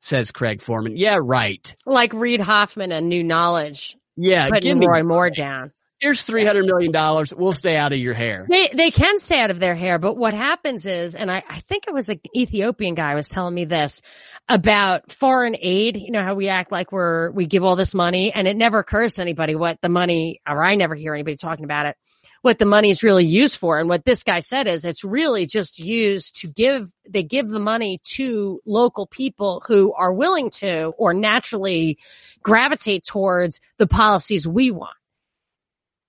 [0.04, 0.96] says Craig Forman.
[0.96, 1.74] Yeah, right.
[1.86, 3.96] Like Reid Hoffman and New Knowledge.
[4.16, 5.72] Yeah, putting Roy Moore down.
[5.98, 7.32] Here's three hundred million dollars.
[7.32, 8.46] We'll stay out of your hair.
[8.48, 11.60] They they can stay out of their hair, but what happens is, and I, I
[11.60, 14.02] think it was an Ethiopian guy was telling me this
[14.46, 15.96] about foreign aid.
[15.96, 18.80] You know how we act like we're we give all this money, and it never
[18.80, 21.96] occurs to anybody what the money, or I never hear anybody talking about it
[22.44, 23.80] what the money is really used for.
[23.80, 27.58] And what this guy said is it's really just used to give, they give the
[27.58, 31.98] money to local people who are willing to or naturally
[32.42, 34.94] gravitate towards the policies we want.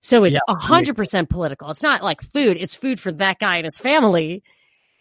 [0.02, 1.72] So it's a hundred percent political.
[1.72, 2.58] It's not like food.
[2.60, 4.44] It's food for that guy and his family,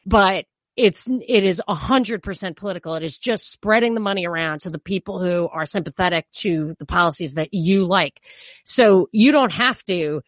[0.07, 0.45] but
[0.76, 2.95] it's, it is a hundred percent political.
[2.95, 6.87] It is just spreading the money around to the people who are sympathetic to the
[6.87, 8.20] policies that you like.
[8.64, 10.22] So you don't have to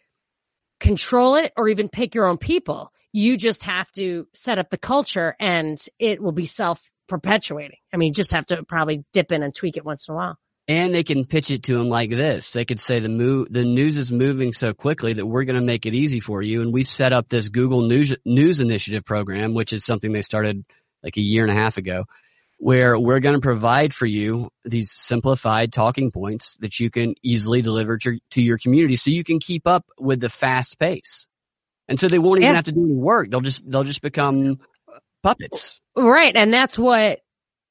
[0.80, 2.92] control it or even pick your own people.
[3.12, 7.78] You just have to set up the culture and it will be self perpetuating.
[7.92, 10.16] I mean, you just have to probably dip in and tweak it once in a
[10.16, 10.38] while.
[10.68, 12.50] And they can pitch it to them like this.
[12.50, 15.64] They could say the move, the news is moving so quickly that we're going to
[15.64, 16.60] make it easy for you.
[16.60, 20.64] And we set up this Google News, News Initiative program, which is something they started
[21.04, 22.06] like a year and a half ago,
[22.58, 27.60] where we're going to provide for you these simplified talking points that you can easily
[27.62, 31.26] deliver to, to your community so you can keep up with the fast pace.
[31.88, 33.30] And so they won't even have to do any work.
[33.30, 34.58] They'll just, they'll just become
[35.22, 35.80] puppets.
[35.94, 36.34] Right.
[36.34, 37.20] And that's what,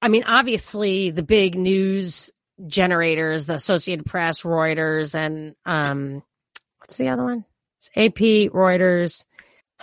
[0.01, 2.31] I mean, obviously the big news
[2.67, 6.23] generators, the Associated Press, Reuters, and, um,
[6.77, 7.43] what's the other one?
[7.79, 9.25] It's AP, Reuters,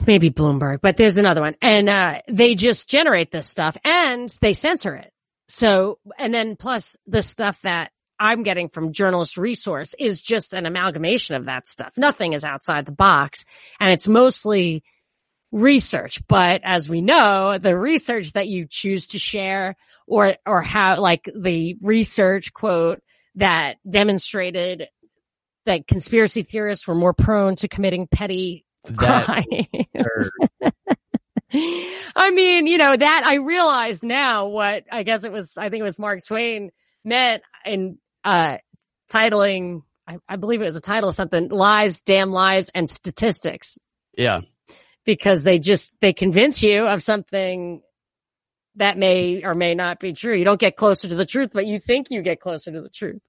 [0.07, 1.57] maybe Bloomberg, but there's another one.
[1.61, 5.13] And, uh, they just generate this stuff and they censor it.
[5.49, 10.65] So, and then plus the stuff that I'm getting from Journalist Resource is just an
[10.65, 11.95] amalgamation of that stuff.
[11.97, 13.45] Nothing is outside the box
[13.81, 14.85] and it's mostly
[15.51, 16.27] research.
[16.27, 19.77] But as we know, the research that you choose to share
[20.07, 23.01] or, or how like the research quote
[23.35, 24.89] that demonstrated
[25.67, 28.65] that conspiracy theorists were more prone to committing petty.
[32.17, 35.81] I mean, you know, that I realize now what I guess it was, I think
[35.81, 36.71] it was Mark Twain
[37.05, 38.59] meant in, uh,
[39.11, 43.79] titling, I, I believe it was a title of something, lies, damn lies and statistics
[44.17, 44.41] yeah.
[45.05, 47.83] because they just, they convince you of something
[48.77, 50.35] that may or may not be true.
[50.35, 52.89] You don't get closer to the truth, but you think you get closer to the
[52.89, 53.21] truth.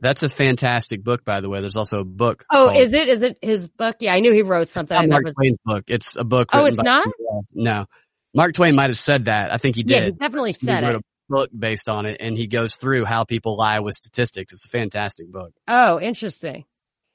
[0.00, 1.60] That's a fantastic book, by the way.
[1.60, 2.44] There's also a book.
[2.50, 3.08] Oh, is it?
[3.08, 3.96] Is it his book?
[4.00, 4.96] Yeah, I knew he wrote something.
[4.96, 5.34] Not Mark never.
[5.34, 5.84] Twain's book.
[5.88, 6.50] It's a book.
[6.52, 7.08] Oh, it's not?
[7.52, 7.86] No,
[8.34, 9.52] Mark Twain might have said that.
[9.52, 9.96] I think he did.
[9.98, 11.00] Yeah, he definitely He said wrote it.
[11.00, 14.52] a book based on it, and he goes through how people lie with statistics.
[14.52, 15.52] It's a fantastic book.
[15.66, 16.64] Oh, interesting.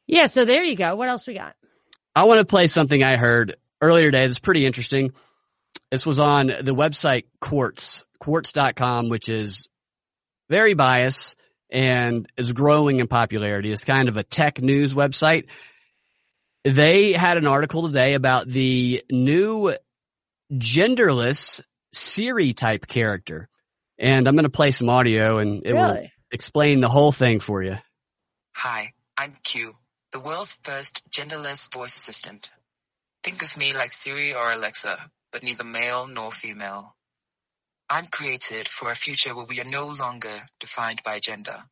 [0.08, 0.96] Yeah, so there you go.
[0.96, 1.56] What else we got?
[2.16, 4.28] I want to play something I heard earlier today.
[4.28, 5.14] That's pretty interesting.
[5.90, 9.70] This was on the website Quartz, quartz.com, which is
[10.50, 11.36] very biased
[11.74, 13.72] and is growing in popularity.
[13.72, 15.46] It's kind of a tech news website.
[16.64, 19.76] They had an article today about the new
[20.54, 21.62] genderless
[21.94, 23.50] Siri type character.
[23.98, 27.62] And I'm going to play some audio and it will explain the whole thing for
[27.62, 27.78] you.
[28.56, 29.74] Hi, I'm Q,
[30.12, 32.52] the world's first genderless voice assistant.
[33.24, 36.96] Think of me like Siri or Alexa, but neither male nor female.
[37.94, 41.66] I'm created for a future where we are no longer defined by gender,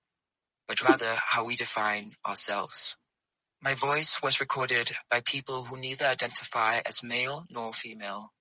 [0.68, 2.96] but rather how we define ourselves.
[3.60, 8.34] My voice was recorded by people who neither identify as male nor female,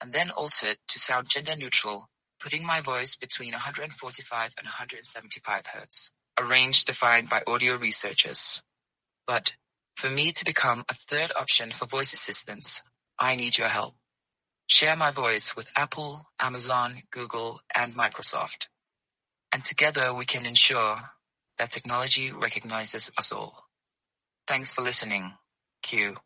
[0.00, 2.08] and then altered to sound gender neutral,
[2.38, 8.62] putting my voice between 145 and 175 hertz a range defined by audio researchers.
[9.26, 9.54] But
[9.96, 12.82] for me to become a third option for voice assistants,
[13.18, 13.96] I need your help.
[14.68, 18.66] Share my voice with Apple, Amazon, Google, and Microsoft.
[19.52, 20.98] And together we can ensure
[21.58, 23.66] that technology recognizes us all.
[24.46, 25.32] Thanks for listening.
[25.82, 26.16] Q.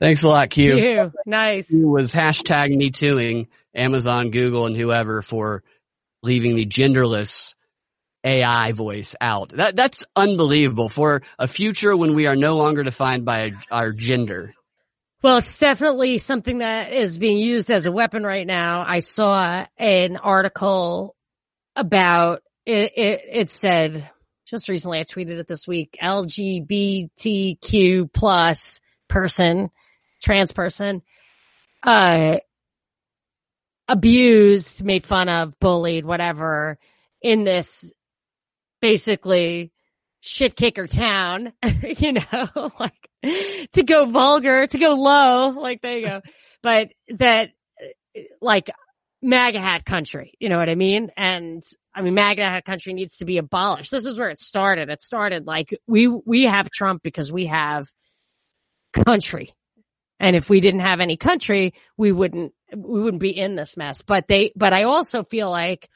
[0.00, 0.76] Thanks a lot, Q.
[0.78, 1.68] Ew, nice.
[1.68, 5.62] Q was hashtag me tooing Amazon, Google, and whoever for
[6.22, 7.54] leaving the genderless
[8.24, 9.50] AI voice out.
[9.50, 14.52] That that's unbelievable for a future when we are no longer defined by our gender.
[15.22, 18.84] Well, it's definitely something that is being used as a weapon right now.
[18.86, 21.14] I saw an article
[21.76, 22.92] about it.
[22.96, 24.10] It, it said
[24.46, 29.70] just recently, I tweeted it this week, LGBTQ plus person,
[30.20, 31.02] trans person,
[31.84, 32.38] uh,
[33.86, 36.80] abused, made fun of, bullied, whatever
[37.22, 37.92] in this
[38.80, 39.70] basically
[40.20, 41.52] shit kicker town,
[41.82, 42.48] you know,
[42.80, 43.08] like
[43.72, 46.20] to go vulgar, to go low, like there you go.
[46.62, 47.50] But that
[48.40, 48.70] like
[49.22, 51.10] MAGA hat country, you know what I mean?
[51.16, 51.62] And
[51.94, 53.90] I mean, MAGA hat country needs to be abolished.
[53.90, 54.88] This is where it started.
[54.88, 57.86] It started like we, we have Trump because we have
[58.92, 59.54] country.
[60.18, 64.02] And if we didn't have any country, we wouldn't, we wouldn't be in this mess.
[64.02, 65.88] But they, but I also feel like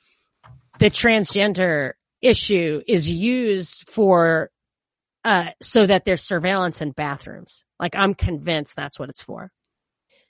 [0.79, 4.51] the transgender issue is used for
[5.27, 7.65] uh so that there's surveillance in bathrooms.
[7.81, 9.51] Like I'm convinced that's what it's for.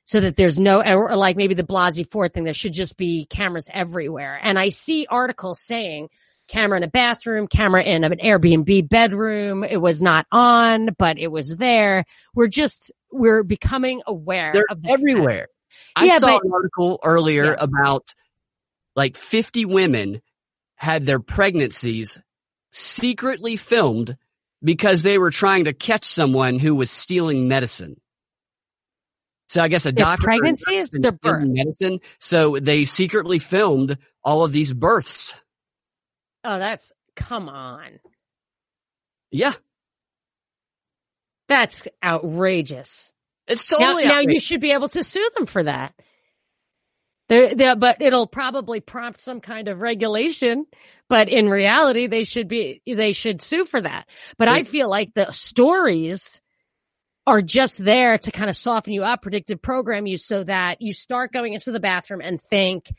[0.06, 3.26] So that there's no or like maybe the Blasey Ford thing there should just be
[3.26, 4.38] cameras everywhere.
[4.42, 6.08] And I see articles saying
[6.48, 9.64] camera in a bathroom, camera in an Airbnb bedroom.
[9.64, 12.04] It was not on, but it was there.
[12.34, 15.48] We're just we're becoming aware They're of the fact- everywhere.
[15.96, 17.56] I Yeah, saw but- an article earlier Yeah.
[17.58, 18.14] about
[18.94, 20.22] like 50 women
[20.76, 22.18] had their pregnancies
[22.70, 24.16] secretly filmed
[24.66, 28.00] because they were trying to catch someone who was stealing medicine.
[29.48, 30.92] So I guess a Their doctor or a pregnancies?
[30.92, 32.00] nurse Their was stealing medicine.
[32.20, 35.34] So they secretly filmed all of these births.
[36.44, 38.00] Oh, that's come on.
[39.30, 39.54] Yeah,
[41.48, 43.12] That's outrageous.
[43.46, 44.04] it's Now, totally.
[44.04, 45.94] now you should be able to sue them for that.
[47.28, 50.66] There, there, but it'll probably prompt some kind of regulation.
[51.08, 54.06] But in reality, they should be, they should sue for that.
[54.38, 56.40] But I feel like the stories
[57.26, 60.92] are just there to kind of soften you up, predictive program you so that you
[60.92, 62.92] start going into the bathroom and think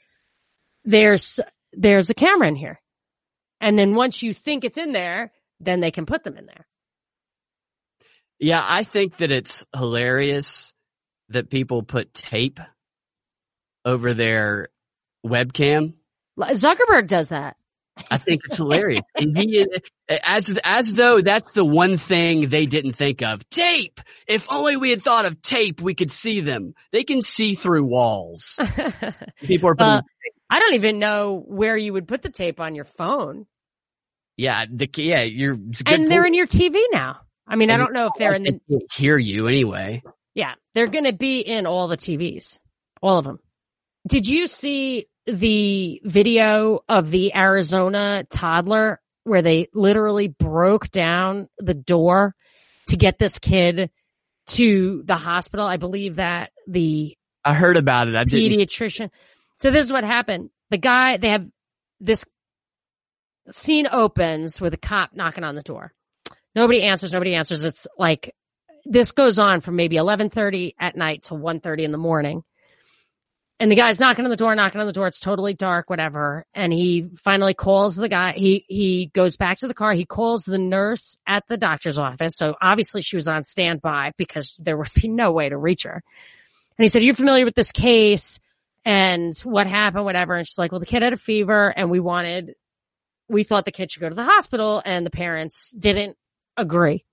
[0.83, 1.39] there's,
[1.73, 2.81] there's a camera in here.
[3.61, 6.67] And then once you think it's in there, then they can put them in there.
[8.39, 10.71] Yeah, I think that it's hilarious
[11.29, 12.59] that people put tape
[13.87, 14.67] over their
[15.25, 15.93] webcam.
[16.37, 17.55] Zuckerberg does that.
[18.11, 19.01] I think it's hilarious.
[19.15, 19.65] And he,
[20.07, 23.47] as as though that's the one thing they didn't think of.
[23.49, 23.99] Tape.
[24.27, 26.75] If only we had thought of tape, we could see them.
[26.91, 28.59] They can see through walls.
[29.41, 30.01] People are putting, Uh,
[30.49, 33.47] I don't even know where you would put the tape on your phone.
[34.37, 37.21] yeah, the yeah, you're it's a good And they're in your TV now.
[37.47, 40.03] I mean, I don't know if they're in the, hear you anyway.
[40.35, 42.59] yeah, they're going to be in all the TVs,
[43.01, 43.39] all of them.
[44.07, 51.73] Did you see the video of the Arizona toddler where they literally broke down the
[51.73, 52.33] door
[52.87, 53.89] to get this kid
[54.47, 55.65] to the hospital?
[55.65, 58.15] I believe that the I heard about it.
[58.15, 58.57] I didn't.
[58.57, 59.09] pediatrician.
[59.59, 60.49] So this is what happened.
[60.69, 61.47] The guy, they have
[61.99, 62.25] this
[63.51, 65.93] scene opens with a cop knocking on the door.
[66.55, 67.13] Nobody answers.
[67.13, 67.63] Nobody answers.
[67.63, 68.35] It's like
[68.85, 72.43] this goes on from maybe 1130 at night to 130 in the morning.
[73.59, 75.07] And the guy's knocking on the door, knocking on the door.
[75.07, 76.45] It's totally dark, whatever.
[76.53, 78.33] And he finally calls the guy.
[78.33, 79.93] He, he goes back to the car.
[79.93, 82.35] He calls the nurse at the doctor's office.
[82.35, 86.03] So obviously she was on standby because there would be no way to reach her.
[86.77, 88.39] And he said, you're familiar with this case
[88.85, 90.35] and what happened, whatever.
[90.35, 92.53] And she's like, well, the kid had a fever and we wanted,
[93.27, 96.15] we thought the kid should go to the hospital and the parents didn't
[96.55, 97.03] agree.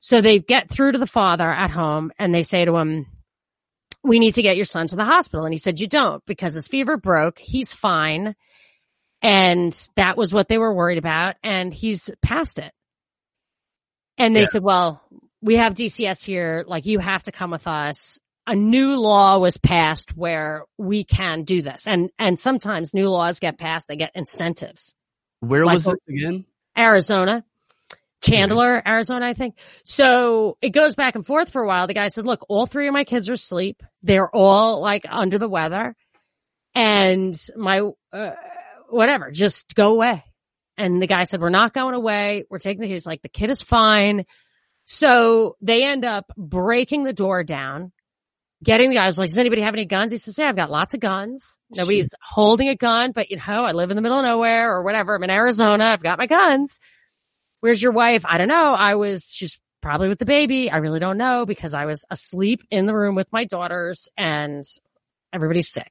[0.00, 3.06] So they get through to the father at home and they say to him,
[4.06, 5.44] we need to get your son to the hospital.
[5.44, 7.38] And he said, you don't because his fever broke.
[7.38, 8.34] He's fine.
[9.22, 11.36] And that was what they were worried about.
[11.42, 12.72] And he's past it.
[14.18, 14.46] And they Yeah.
[14.46, 15.02] said, well,
[15.42, 16.64] we have DCS here.
[16.66, 18.18] Like you have to come with us.
[18.46, 21.86] A new law was passed where we can do this.
[21.86, 23.88] And, and sometimes new laws get passed.
[23.88, 24.94] They get incentives.
[25.40, 26.44] Where Like- was this again?
[26.78, 27.44] Arizona,
[28.22, 29.56] Chandler, Arizona, I think.
[29.84, 31.86] So it goes back and forth for a while.
[31.86, 33.82] The guy said, look, all three of my kids are asleep.
[34.02, 35.94] They're all like under the weather
[36.74, 38.30] and my, uh,
[38.88, 40.24] whatever, just go away.
[40.78, 42.44] And the guy said, we're not going away.
[42.50, 44.24] We're taking the, he's like, the kid is fine.
[44.86, 47.92] So they end up breaking the door down,
[48.62, 50.12] getting the guys like, does anybody have any guns?
[50.12, 51.58] He says, yeah, I've got lots of guns.
[51.70, 54.82] Nobody's holding a gun, but you know, I live in the middle of nowhere or
[54.82, 55.16] whatever.
[55.16, 55.84] I'm in Arizona.
[55.84, 56.78] I've got my guns.
[57.60, 58.24] Where's your wife?
[58.24, 58.72] I don't know.
[58.74, 60.70] I was, she's probably with the baby.
[60.70, 64.64] I really don't know because I was asleep in the room with my daughters and
[65.32, 65.90] everybody's sick.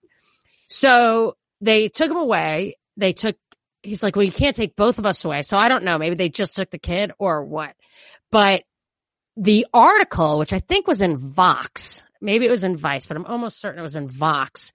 [0.67, 2.77] So they took him away.
[2.97, 3.37] They took,
[3.83, 5.41] he's like, well, you can't take both of us away.
[5.41, 5.97] So I don't know.
[5.97, 7.75] Maybe they just took the kid or what,
[8.31, 8.63] but
[9.37, 13.25] the article, which I think was in Vox, maybe it was in Vice, but I'm
[13.25, 14.71] almost certain it was in Vox.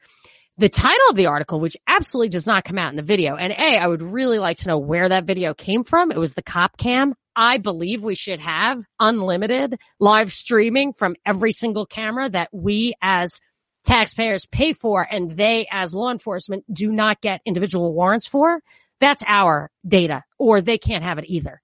[0.60, 3.50] The title of the article, which absolutely does not come out in the video, and
[3.50, 6.12] A, I would really like to know where that video came from.
[6.12, 7.14] It was the cop cam.
[7.34, 13.40] I believe we should have unlimited live streaming from every single camera that we as
[13.84, 18.60] taxpayers pay for and they as law enforcement do not get individual warrants for.
[19.00, 21.62] That's our data or they can't have it either.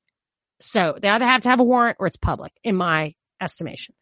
[0.62, 3.94] So they either have to have a warrant or it's public in my estimation.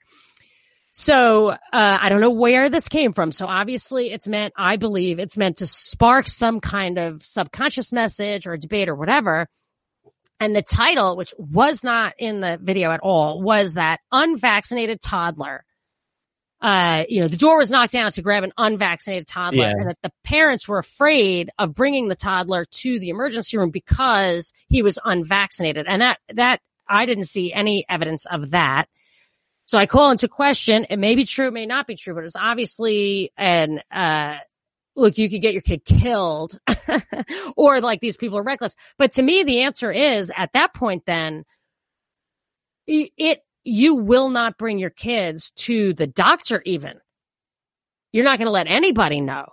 [0.97, 3.33] So, uh, I don't know where this came from.
[3.33, 8.47] So obviously it's meant, I believe it's meant to spark some kind of subconscious message
[8.47, 9.49] or debate or whatever.
[10.39, 15.65] And the title, which was not in the video at all, was that unvaccinated toddler.
[16.61, 19.73] Uh, you know, the door was knocked down to grab an unvaccinated toddler Yeah.
[19.77, 24.53] and that the parents were afraid of bringing the toddler to the emergency room because
[24.69, 25.87] he was unvaccinated.
[25.89, 28.87] And that, that, I didn't see any evidence of that.
[29.67, 32.25] So I call into question, it may be true, it may not be true, but
[32.25, 34.37] it's obviously an, uh,
[34.95, 36.59] look, you could get your kid killed
[37.57, 38.77] or like these people are reckless.
[38.99, 41.45] But to me, the answer is at that point, then
[42.87, 47.01] it, you will not bring your kids to the doctor even.
[48.13, 49.47] You're not going to let anybody know.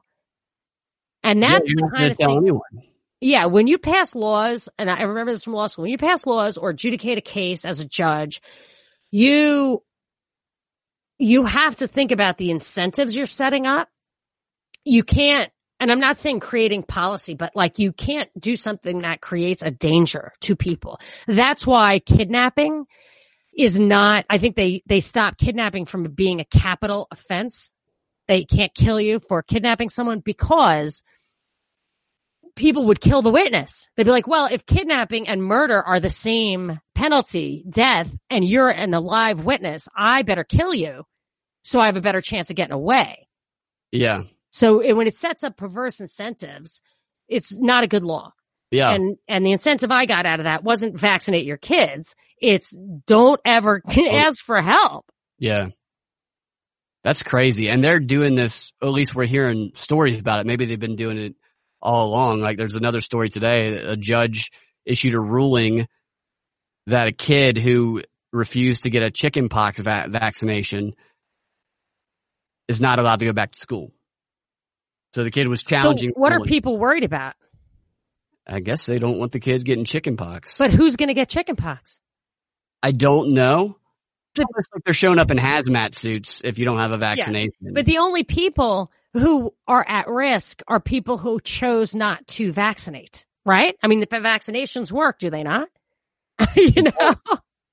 [1.24, 2.38] And Yeah, that's you're the kind of thing.
[2.38, 2.62] anyone.
[3.22, 6.26] Yeah, when you pass laws, and I remember this from law school, when you pass
[6.26, 8.42] laws or adjudicate a case as a judge,
[9.12, 9.84] you
[11.22, 13.88] you have to think about the incentives you're setting up.
[14.84, 19.20] You can't and I'm not saying creating policy, but like you can't do something that
[19.20, 21.00] creates a danger to people.
[21.26, 22.86] That's why kidnapping
[23.58, 27.72] is not, I think they, they stop kidnapping from being a capital offense.
[28.28, 31.02] They can't kill you for kidnapping someone because
[32.62, 33.90] people would kill the witness.
[33.98, 38.70] They'd be like, well, if kidnapping and murder are the same penalty, death, and you're
[38.70, 41.04] an alive witness, I better kill you
[41.64, 43.28] so I have a better chance of getting away.
[43.92, 44.24] Yeah.
[44.52, 46.84] So it, when it sets up perverse incentives,
[47.28, 48.32] it's not a good law.
[48.70, 48.94] Yeah.
[48.94, 52.16] And, and the incentive I got out of that wasn't vaccinate your kids.
[52.40, 52.72] It's
[53.08, 54.10] don't ever oh.
[54.12, 55.12] ask for help.
[55.40, 55.70] Yeah.
[57.04, 57.70] That's crazy.
[57.70, 60.46] And they're doing this, at least we're hearing stories about it.
[60.46, 61.36] Maybe they've been doing it
[61.82, 62.42] all along.
[62.42, 63.76] Like there's another story today.
[63.76, 64.52] A judge
[64.86, 65.88] issued a ruling
[66.88, 68.02] that a kid who
[68.32, 70.96] refused to get a chickenpox va- vaccination
[72.68, 73.92] is not allowed to go back to school.
[75.14, 76.12] So the kid was challenging.
[76.12, 77.34] So what are people worried about?
[78.48, 80.58] I guess they don't want the kids getting chickenpox.
[80.58, 82.00] But who's going to get chickenpox?
[82.82, 83.78] I don't know.
[84.36, 84.40] It's
[84.74, 87.54] like they're showing up in hazmat suits if you don't have a vaccination.
[87.60, 87.72] Yeah.
[87.74, 93.26] But the only people who are at risk are people who chose not to vaccinate,
[93.46, 93.76] right?
[93.84, 95.68] I mean, the vaccinations work, do they not?
[96.56, 97.16] you know?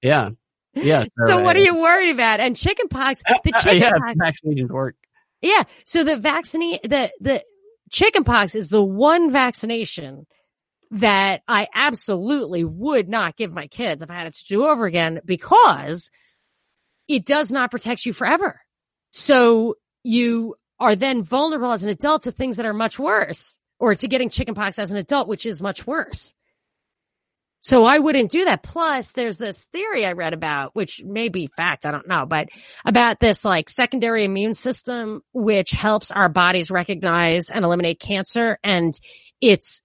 [0.03, 0.31] Yeah.
[0.75, 1.05] Yeah.
[1.27, 2.41] So, what are uh, you worried about?
[2.41, 4.15] And chickenpox, uh, the uh, chickenpox.
[4.17, 4.97] yeah, vaccinations work.
[5.41, 5.65] Yeah.
[5.85, 7.45] So the vaccine, the, the
[7.91, 10.27] chickenpox is the one vaccination
[10.91, 14.87] that I absolutely would not give my kids if I had it to do over
[14.87, 16.11] again because
[17.09, 18.61] it does not protect you forever.
[19.13, 23.95] So you are then vulnerable as an adult to things that are much worse or
[23.95, 26.35] to getting chickenpox as an adult, which is much worse.
[27.61, 28.63] So I wouldn't do that.
[28.63, 31.85] Plus there's this theory I read about, which may be fact.
[31.85, 32.49] I don't know, but
[32.85, 38.59] about this like secondary immune system, which helps our bodies recognize and eliminate cancer.
[38.63, 38.99] And
[39.41, 39.81] it's,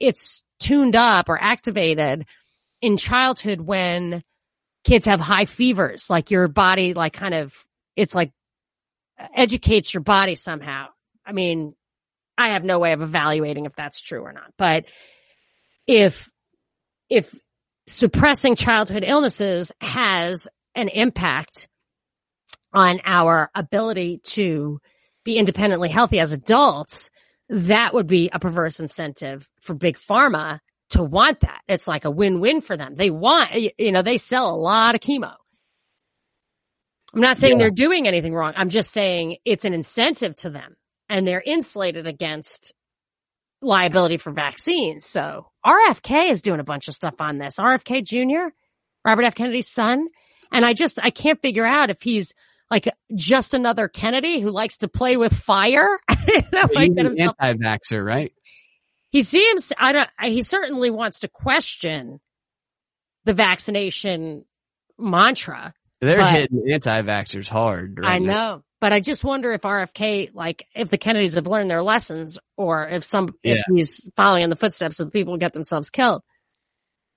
[0.00, 2.24] it's tuned up or activated
[2.80, 4.22] in childhood when
[4.84, 7.54] kids have high fevers, like your body, like kind of,
[7.94, 8.32] it's like
[9.34, 10.86] educates your body somehow.
[11.24, 11.74] I mean,
[12.36, 14.84] I have no way of evaluating if that's true or not, but
[15.86, 16.30] if,
[17.10, 17.34] if
[17.86, 21.68] suppressing childhood illnesses has an impact
[22.72, 24.78] on our ability to
[25.24, 27.10] be independently healthy as adults,
[27.48, 30.60] that would be a perverse incentive for big pharma
[30.90, 31.60] to want that.
[31.68, 32.94] It's like a win-win for them.
[32.94, 35.34] They want, you know, they sell a lot of chemo.
[37.14, 37.64] I'm not saying yeah.
[37.64, 38.52] they're doing anything wrong.
[38.56, 40.76] I'm just saying it's an incentive to them
[41.08, 42.74] and they're insulated against
[43.60, 45.06] liability for vaccines.
[45.06, 47.58] So RFK is doing a bunch of stuff on this.
[47.58, 48.54] RFK Jr.,
[49.04, 49.34] Robert F.
[49.34, 50.08] Kennedy's son.
[50.52, 52.34] And I just, I can't figure out if he's
[52.70, 55.98] like just another Kennedy who likes to play with fire.
[56.08, 58.32] like he's an anti-vaxxer, right?
[59.10, 62.20] He seems, I don't, he certainly wants to question
[63.24, 64.44] the vaccination
[64.98, 65.72] mantra.
[66.00, 67.98] They're hitting anti-vaxxers hard.
[68.00, 68.32] Right I now.
[68.32, 72.38] know, but I just wonder if RFK, like, if the Kennedys have learned their lessons,
[72.56, 73.54] or if some, yeah.
[73.54, 76.22] if he's following in the footsteps of the people who get themselves killed.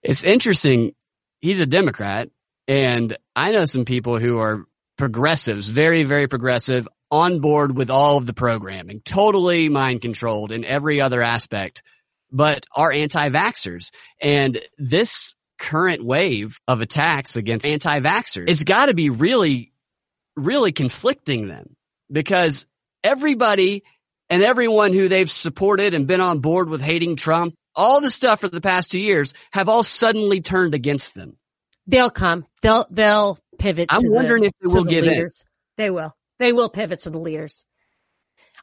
[0.01, 0.95] It's interesting.
[1.41, 2.29] He's a Democrat,
[2.67, 4.65] and I know some people who are
[4.97, 10.63] progressives, very, very progressive, on board with all of the programming, totally mind controlled in
[10.63, 11.84] every other aspect,
[12.32, 13.91] but are anti-vaxxers.
[14.19, 19.72] And this current wave of attacks against anti-vaxxers, it's got to be really,
[20.36, 21.76] really conflicting them
[22.12, 22.66] because
[23.03, 23.84] everybody
[24.30, 28.41] and everyone who they've supported and been on board with hating Trump, all the stuff
[28.41, 31.38] for the past two years have all suddenly turned against them.
[31.86, 32.45] They'll come.
[32.62, 33.89] They'll, they'll pivot.
[33.91, 35.43] I'm wondering the, if they will the give leaders.
[35.78, 35.84] in.
[35.84, 36.16] They will.
[36.39, 37.64] They will pivot to the leaders.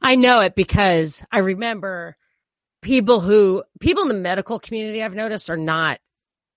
[0.02, 2.16] I know it because I remember
[2.82, 6.00] people who, people in the medical community I've noticed are not,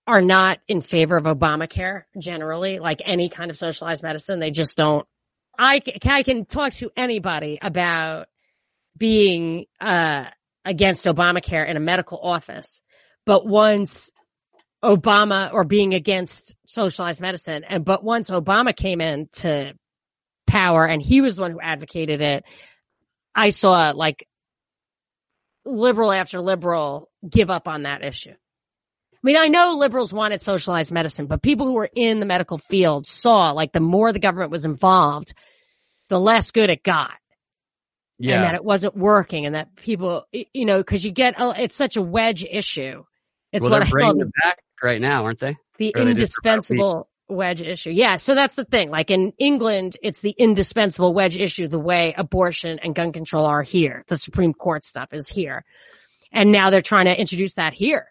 [0.07, 4.39] are not in favor of Obamacare generally, like any kind of socialized medicine.
[4.39, 5.07] They just don't.
[5.57, 8.27] I, I can talk to anybody about
[8.97, 10.25] being, uh,
[10.65, 12.81] against Obamacare in a medical office.
[13.25, 14.11] But once
[14.83, 17.63] Obama or being against socialized medicine.
[17.67, 19.73] And, but once Obama came into
[20.47, 22.43] power and he was the one who advocated it,
[23.35, 24.27] I saw like
[25.65, 28.33] liberal after liberal give up on that issue.
[29.23, 32.57] I mean, I know liberals wanted socialized medicine, but people who were in the medical
[32.57, 35.33] field saw like the more the government was involved,
[36.09, 37.13] the less good it got.
[38.17, 38.35] Yeah.
[38.35, 41.75] And that it wasn't working and that people, you know, cause you get, oh, it's
[41.75, 43.03] such a wedge issue.
[43.51, 45.57] It's well, what they're I bringing call it back right now, aren't they?
[45.77, 47.89] the Or they indispensable wedge issue.
[47.89, 48.17] Yeah.
[48.17, 48.91] So that's the thing.
[48.91, 53.63] Like in England, it's the indispensable wedge issue, the way abortion and gun control are
[53.63, 54.03] here.
[54.07, 55.63] The Supreme Court stuff is here.
[56.31, 58.10] And now they're trying to introduce that here.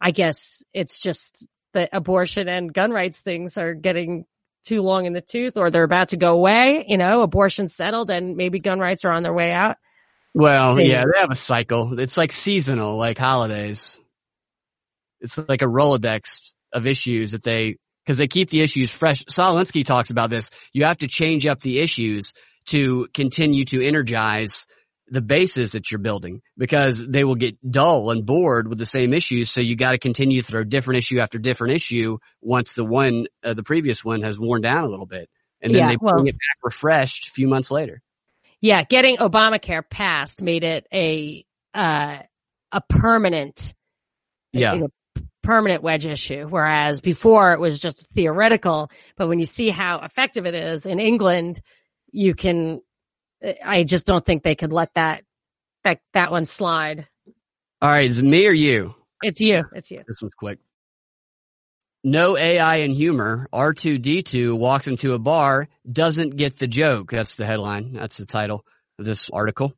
[0.00, 4.24] I guess it's just that abortion and gun rights things are getting
[4.64, 6.84] too long in the tooth or they're about to go away.
[6.88, 9.76] You know, abortion settled and maybe gun rights are on their way out.
[10.34, 11.98] Well, yeah, they have a cycle.
[11.98, 13.98] It's like seasonal, like holidays.
[15.20, 17.76] It's like a Rolodex of issues that they,
[18.06, 19.24] cause they keep the issues fresh.
[19.28, 20.50] Saul Alinsky talks about this.
[20.72, 22.32] You have to change up the issues
[22.66, 24.66] to continue to energize
[25.10, 29.12] the bases that you're building because they will get dull and bored with the same
[29.12, 29.50] issues.
[29.50, 33.26] So you got to continue to throw different issue after different issue once the one,
[33.42, 35.28] uh, the previous one has worn down a little bit.
[35.60, 38.00] And then Yeah, they well- bring it back refreshed a few months later.
[38.60, 38.84] Yeah.
[38.84, 41.44] Getting Obamacare passed made it a,
[41.74, 42.18] uh,
[42.72, 43.74] a permanent
[44.52, 44.74] Yeah.
[44.74, 44.88] you know,
[45.42, 46.46] permanent wedge issue.
[46.46, 51.00] Whereas before it was just theoretical, but when you see how effective it is in
[51.00, 51.60] England,
[52.12, 52.80] you can,
[53.64, 55.24] I just don't think they could let that,
[55.84, 57.06] that, that one slide.
[57.80, 58.06] All right.
[58.06, 58.94] Is it me or you?
[59.22, 59.62] It's you.
[59.72, 60.02] It's you.
[60.06, 60.58] This one's quick.
[62.02, 63.48] No AI in humor.
[63.52, 67.10] R2D2 walks into a bar, doesn't get the joke.
[67.10, 67.92] That's the headline.
[67.92, 68.64] That's the title
[68.98, 69.74] of this article.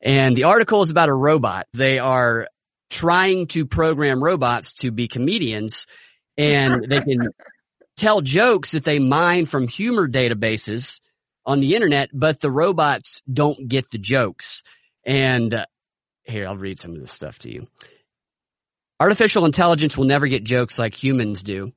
[0.00, 1.66] And the article is about a robot.
[1.72, 2.48] They are
[2.90, 5.86] trying to program robots to be comedians
[6.36, 7.28] and they can
[7.96, 11.00] tell jokes that they mine from humor databases
[11.44, 14.62] on the internet, but the robots don't get the jokes.
[15.04, 15.66] And uh,
[16.24, 17.66] here, I'll read some of this stuff to you.
[19.00, 21.72] Artificial intelligence will never get jokes like humans do.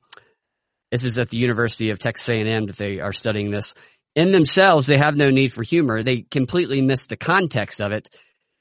[0.92, 3.74] This is at the University of Texas A&M that they are studying this.
[4.16, 6.04] In themselves, they have no need for humor.
[6.04, 8.10] They completely miss the context of it.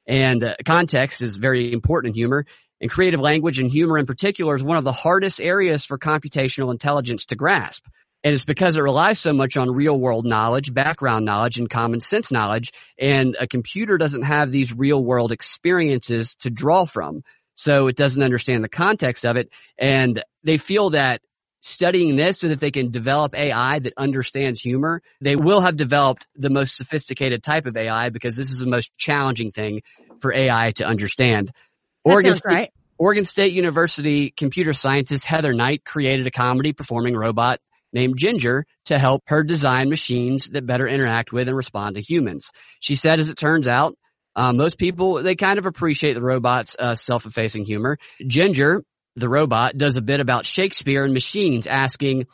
[0.07, 2.47] And uh, context is very important in humor.
[2.81, 6.73] And creative language and humor in particular is one of the hardest areas for computational
[6.73, 7.87] intelligence to grasp.
[8.25, 12.01] And it's because it relies so much on real world knowledge, background knowledge, and common
[12.01, 12.73] sense knowledge.
[12.99, 17.23] And a computer doesn't have these real world experiences to draw from.
[17.55, 19.51] So it doesn't understand the context of it.
[19.79, 21.21] And they feel that
[21.61, 26.27] studying this so that they can develop AI that understands humor, they will have developed
[26.35, 29.83] the most sophisticated type of AI because this is the most challenging thing
[30.21, 31.49] for AI to understand.
[31.49, 32.71] That Oregon State- right.
[32.97, 37.61] Oregon State University computer scientist Heather Knight created a comedy performing robot
[37.95, 42.51] named Ginger to help her design machines that better interact with and respond to humans.
[42.81, 43.97] She said, as it turns out,
[44.37, 47.99] uh, most people, they kind of appreciate the robot's uh, self-effacing humor.
[48.27, 48.83] Ginger,
[49.15, 52.27] the robot, does a bit about Shakespeare and machines asking,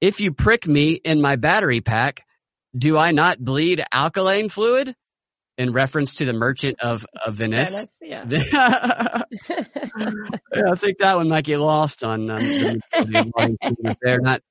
[0.00, 2.24] if you prick me in my battery pack,
[2.76, 4.96] do I not bleed alkaline fluid?
[5.56, 7.96] In reference to the merchant of, of Venice.
[8.00, 8.24] Yeah.
[8.28, 9.22] yeah,
[9.92, 14.42] I think that one might get lost on um, the, the they're not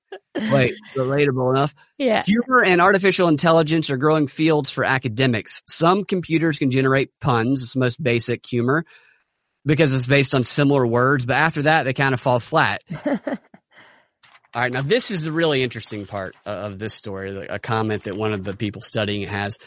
[0.50, 1.74] quite relatable enough.
[1.98, 2.24] yeah.
[2.24, 5.62] Humor and artificial intelligence are growing fields for academics.
[5.68, 8.86] Some computers can generate puns, it's most basic humor,
[9.66, 12.82] because it's based on similar words, but after that they kind of fall flat.
[14.56, 18.16] All right, now this is the really interesting part of this story, a comment that
[18.16, 19.58] one of the people studying it has.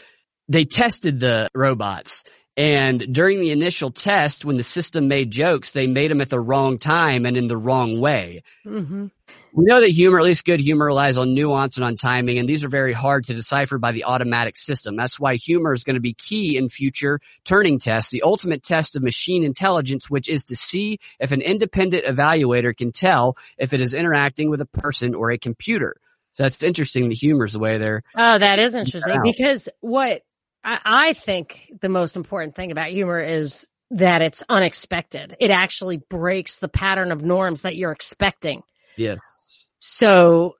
[0.49, 2.23] They tested the robots
[2.57, 6.39] and during the initial test, when the system made jokes, they made them at the
[6.39, 8.41] wrong time and in the wrong way.
[8.65, 9.05] hmm
[9.53, 12.49] We know that humor, at least good humor, relies on nuance and on timing, and
[12.49, 14.95] these are very hard to decipher by the automatic system.
[14.95, 18.95] That's why humor is going to be key in future Turing tests, the ultimate test
[18.95, 23.81] of machine intelligence, which is to see if an independent evaluator can tell if it
[23.81, 25.95] is interacting with a person or a computer.
[26.33, 27.09] So that's interesting.
[27.09, 30.21] The humor is the way they're Oh, that is interesting because what
[30.67, 35.37] I, I think the most important thing about humor is that it's unexpected.
[35.39, 38.63] It actually breaks the pattern of norms that you're expecting.
[38.97, 39.19] yes.
[39.79, 40.55] So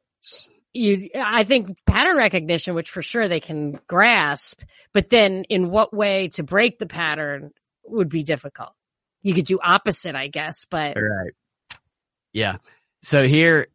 [0.74, 4.62] you, I think pattern recognition, which for sure they can grasp,
[4.93, 7.51] but then in what way to break the pattern
[7.84, 8.74] would be difficult.
[9.24, 11.34] You could do opposite, I guess, but Right.
[12.32, 12.58] Yeah.
[13.03, 13.68] So here,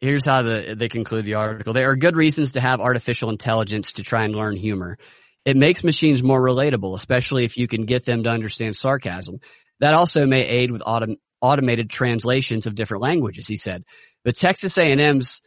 [0.00, 1.72] here's how the, they conclude the article.
[1.72, 4.98] There are good reasons to have artificial intelligence to try and learn humor.
[5.46, 9.40] It makes machines more relatable, especially if you can get them to understand sarcasm.
[9.80, 13.84] That also may aid with autom- automated translations of different languages, he said.
[14.24, 15.40] But Texas A&M's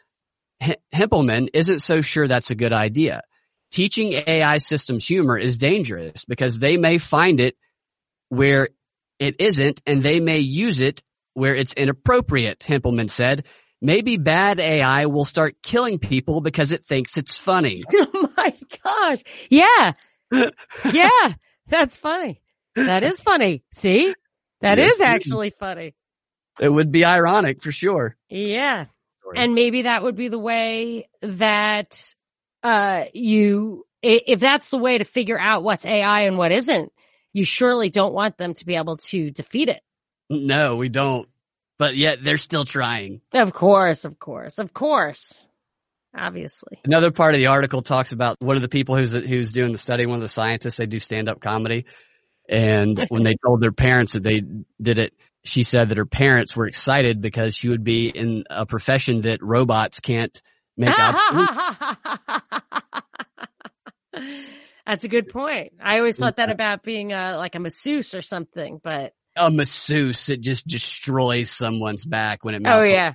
[0.63, 3.23] H- Hempelmann isn't so sure that's a good idea.
[3.71, 7.55] Teaching AI systems humor is dangerous because they may find it
[8.29, 8.69] where
[9.19, 13.45] it isn't and they may use it where it's inappropriate, Hempelmann said.
[13.81, 17.83] Maybe bad AI will start killing people because it thinks it's funny.
[17.93, 18.53] oh my
[18.83, 19.19] gosh.
[19.49, 19.93] Yeah.
[20.91, 21.33] Yeah.
[21.67, 22.41] That's funny.
[22.75, 23.63] That is funny.
[23.71, 24.13] See?
[24.61, 25.95] that is actually funny.
[26.59, 28.17] It would be ironic for sure.
[28.29, 28.85] Yeah.
[29.35, 32.13] and maybe that would be the way that
[32.63, 36.91] uh you if that's the way to figure out what's AI and what isn't,
[37.31, 39.81] you surely don't want them to be able to defeat it.
[40.29, 41.28] no, we don't.
[41.79, 43.21] But yet they're still trying.
[43.33, 45.47] Of course, of course, of course.
[46.15, 46.79] Obviously.
[46.83, 49.77] Another part of the article talks about one of the people who's who's doing the
[49.77, 50.77] study, one of the scientists.
[50.77, 51.85] They do stand up comedy,
[52.47, 54.41] and when they told their parents that they
[54.81, 55.13] did it,
[55.43, 59.41] she said that her parents were excited because she would be in a profession that
[59.41, 60.41] robots can't
[60.75, 61.49] make obsolete.
[64.85, 65.73] That's a good point.
[65.79, 70.25] I always thought that about being a, like a masseuse or something, but A masseuse
[70.27, 72.61] that just destroys someone's back when it.
[72.65, 73.13] oh yeah,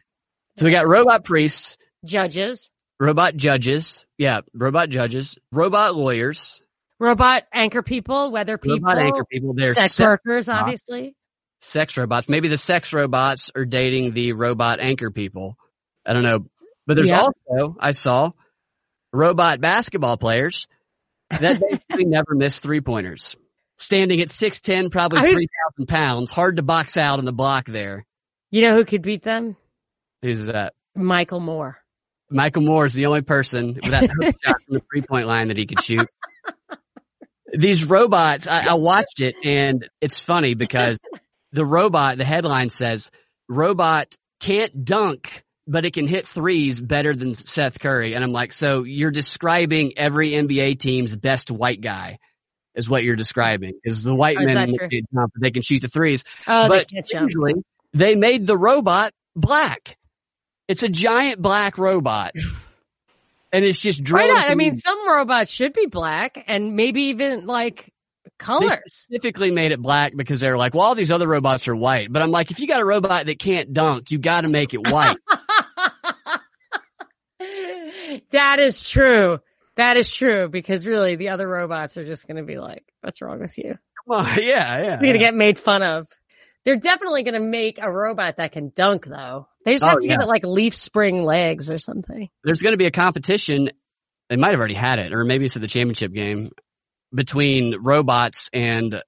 [0.56, 6.62] So we got robot priests, judges, robot judges, yeah, robot judges, robot lawyers,
[6.98, 9.52] robot anchor people, weather people, robot anchor people.
[9.54, 10.60] They're sex se- workers, uh-huh.
[10.60, 11.14] obviously.
[11.60, 12.28] sex robots.
[12.28, 15.56] Maybe the sex robots are dating the robot anchor people.
[16.06, 16.46] I don't know.
[16.86, 17.26] But there's Yeah.
[17.50, 18.30] also, I saw,
[19.12, 20.68] robot basketball players
[21.30, 23.36] that basically never miss three pointers.
[23.79, 26.31] Standing at 6'10, probably 3,000 pounds.
[26.31, 28.07] Hard to box out in the block there.
[28.51, 29.57] You know who could beat them?
[30.22, 30.75] Who's that?
[30.95, 31.79] Michael Moore.
[32.31, 35.49] Michael Moore is the only person with that hook shot from the three point line
[35.49, 36.09] that he could shoot.
[37.53, 40.99] These robots, I, I watched it and it's funny because
[41.53, 43.11] the robot, the headline says,
[43.49, 48.14] robot can't dunk, but it can hit threes better than Seth Curry.
[48.14, 52.18] And I'm like, so you're describing every NBA team's best white guy
[52.75, 54.89] is what you're describing is the white Oh, men, that that true?
[54.89, 57.55] can jump, they can shoot the threes Oh, but they usually
[57.93, 59.97] they made the robot black.
[60.68, 62.33] It's a giant black robot.
[63.53, 64.51] And it's just Why not?
[64.51, 67.93] I mean, some robots should be black and maybe even like
[68.25, 68.72] they colors.
[68.89, 72.12] specifically made it black because they're like, well, all these other robots are white.
[72.12, 74.75] But I'm like, if you got a robot that can't dunk, you got to make
[74.75, 75.18] it white.
[78.33, 79.39] that is true.
[79.77, 83.20] That is true because really the other robots are just going to be like, what's
[83.20, 83.77] wrong with you?
[84.09, 84.89] Come on, yeah, yeah.
[84.91, 86.07] You're going to get made fun of.
[86.64, 89.49] They're definitely going to make a robot that can dunk though.
[89.64, 92.29] They just have Oh, to give it like leaf spring legs or something.
[92.43, 93.70] There's going to be a competition.
[94.31, 96.53] They might have already had it, or maybe it's at the championship game
[97.14, 99.03] between robots and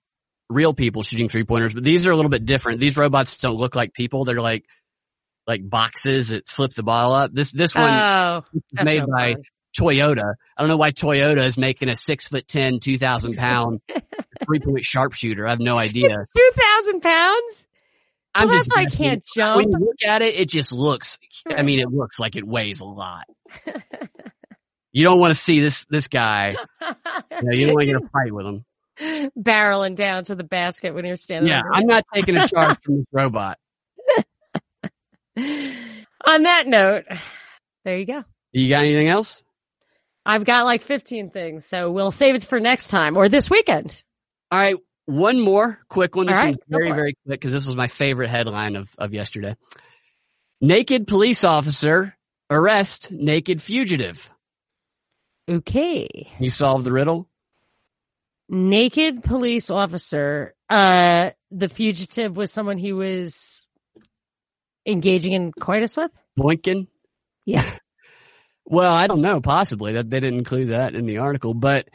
[0.50, 1.72] real people shooting three pointers.
[1.72, 2.80] But these are a little bit different.
[2.80, 4.24] These robots don't look like people.
[4.24, 4.64] They're like
[5.46, 7.32] like boxes that flip the ball up.
[7.32, 9.42] This this one oh, that's made no by fun.
[9.78, 10.34] Toyota.
[10.56, 13.80] I don't know why Toyota is making a six foot ten, two thousand pound
[14.44, 15.46] three point sharpshooter.
[15.46, 16.08] I have no idea.
[16.10, 17.68] Two thousand pounds?
[18.34, 19.56] I'm Well, just I can't jump.
[19.56, 21.18] When you look at it, it just looks.
[21.48, 23.24] I mean, it looks like it weighs a lot.
[24.92, 26.56] You don't want to see this this guy.
[27.30, 28.64] You, know, you don't want to get a fight with him.
[29.38, 31.50] barreling down to the basket when you're standing.
[31.50, 33.58] Yeah, I'm not taking a charge from this robot.
[35.36, 37.04] On that note,
[37.84, 38.24] there you go.
[38.52, 39.44] You got anything else?
[40.26, 44.02] I've got like 15 things, so we'll save it for next time or this weekend.
[44.50, 46.26] All right, one more quick one.
[46.26, 49.56] This right, one's very very quick because this was my favorite headline of of yesterday.
[50.60, 52.16] Naked police officer
[52.50, 54.30] arrest naked fugitive.
[55.48, 56.28] Okay.
[56.40, 57.28] You solved the riddle.
[58.48, 60.54] Naked police officer.
[60.68, 63.64] Uh, the fugitive was someone he was
[64.84, 66.10] engaging in coitus with.
[66.38, 66.88] Boinkin.
[67.44, 67.78] Yeah.
[68.66, 69.40] Well, I don't know.
[69.40, 71.88] Possibly that they didn't include that in the article, but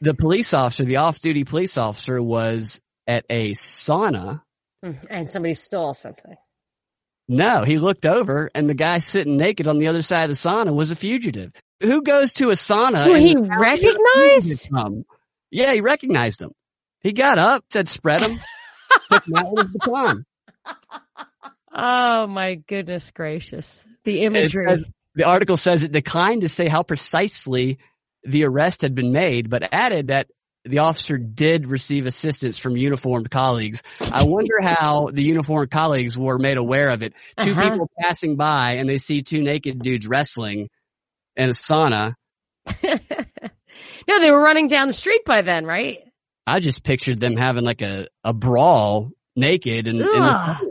[0.00, 4.42] the police officer, the off-duty police officer, was at a sauna.
[4.82, 6.34] Hmm, and somebody stole something.
[7.26, 10.34] No, he looked over, and the guy sitting naked on the other side of the
[10.34, 11.52] sauna was a fugitive.
[11.82, 13.04] Who goes to a sauna?
[13.04, 14.68] Who he recognized?
[15.50, 16.52] Yeah, he recognized him.
[17.00, 18.40] He got up, said, "Spread him."
[19.10, 20.24] took him out with his baton.
[21.74, 23.84] Oh my goodness gracious.
[24.04, 24.66] The It imagery.
[24.68, 24.84] says-
[25.14, 27.78] the article says it declined to say how precisely
[28.24, 30.28] the arrest had been made, but added that
[30.64, 33.82] the officer did receive assistance from uniformed colleagues.
[34.00, 37.12] I wonder how the uniformed colleagues were made aware of it.
[37.40, 37.70] 2 Uh-huh.
[37.70, 40.70] people passing by and they see two naked dudes wrestling
[41.36, 42.14] in a sauna.
[42.82, 45.98] no, they were running down the street by then, right?
[46.46, 50.64] I just pictured them having like a, a brawl naked and, Ugh.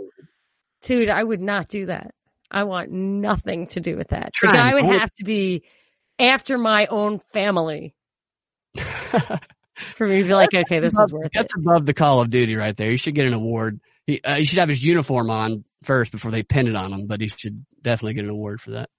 [0.83, 2.13] Dude, I would not do that.
[2.53, 4.31] I want nothing to do with that.
[4.39, 5.63] The guy would have to be
[6.19, 7.95] after my own family
[8.75, 11.31] for me to be like, okay, this is worth it.
[11.33, 12.91] That's above the Call of Duty right there.
[12.91, 13.79] You should get an award.
[14.05, 17.07] He, uh, he should have his uniform on first before they pin it on him,
[17.07, 18.89] but he should definitely get an award for that.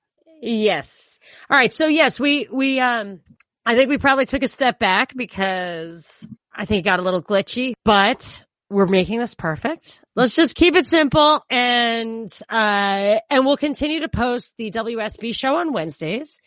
[0.42, 1.20] Yes.
[1.48, 1.72] All right.
[1.72, 3.20] So yes, we, we, um,
[3.64, 7.22] I think we probably took a step back because I think it got a little
[7.22, 10.00] glitchy, but we're making this perfect.
[10.16, 15.56] Let's just keep it simple and, uh, and we'll continue to post the WSB show
[15.56, 16.40] on Wednesdays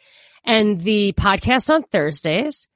[0.45, 2.67] and the podcast on Thursdays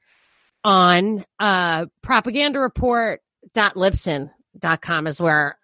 [0.64, 5.58] on, uh, propaganda report.libsyn.com is where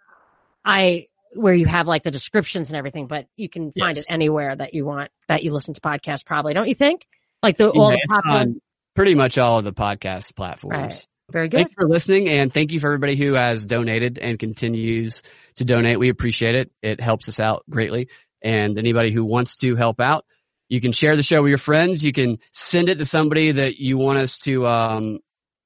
[0.65, 4.05] I, where you have like the descriptions and everything, but you can find Yes.
[4.05, 7.05] it anywhere that you want, that you listen to podcasts probably, don't you think?
[7.43, 8.61] Like the, all Yeah, the popular, on
[8.95, 10.93] pretty much all of the podcast platforms.
[10.93, 11.07] Right.
[11.31, 11.57] Very good.
[11.57, 15.21] Thanks for listening and thank you for everybody who has donated and continues
[15.55, 15.99] to donate.
[15.99, 16.71] We appreciate it.
[16.81, 18.09] It helps us out greatly.
[18.41, 20.25] And anybody who wants to help out,
[20.69, 22.03] you can share the show with your friends.
[22.03, 25.19] You can send it to somebody that you want us to, um,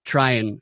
[0.05, 0.61] try and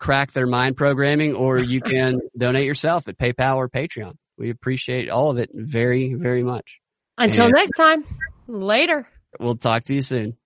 [0.00, 4.14] crack their mind programming or you can donate yourself at PayPal or Patreon.
[4.36, 6.80] We appreciate all of it very, very much.
[7.16, 8.04] Until and- next time,
[8.48, 9.06] later.
[9.38, 10.36] We'll talk to you soon.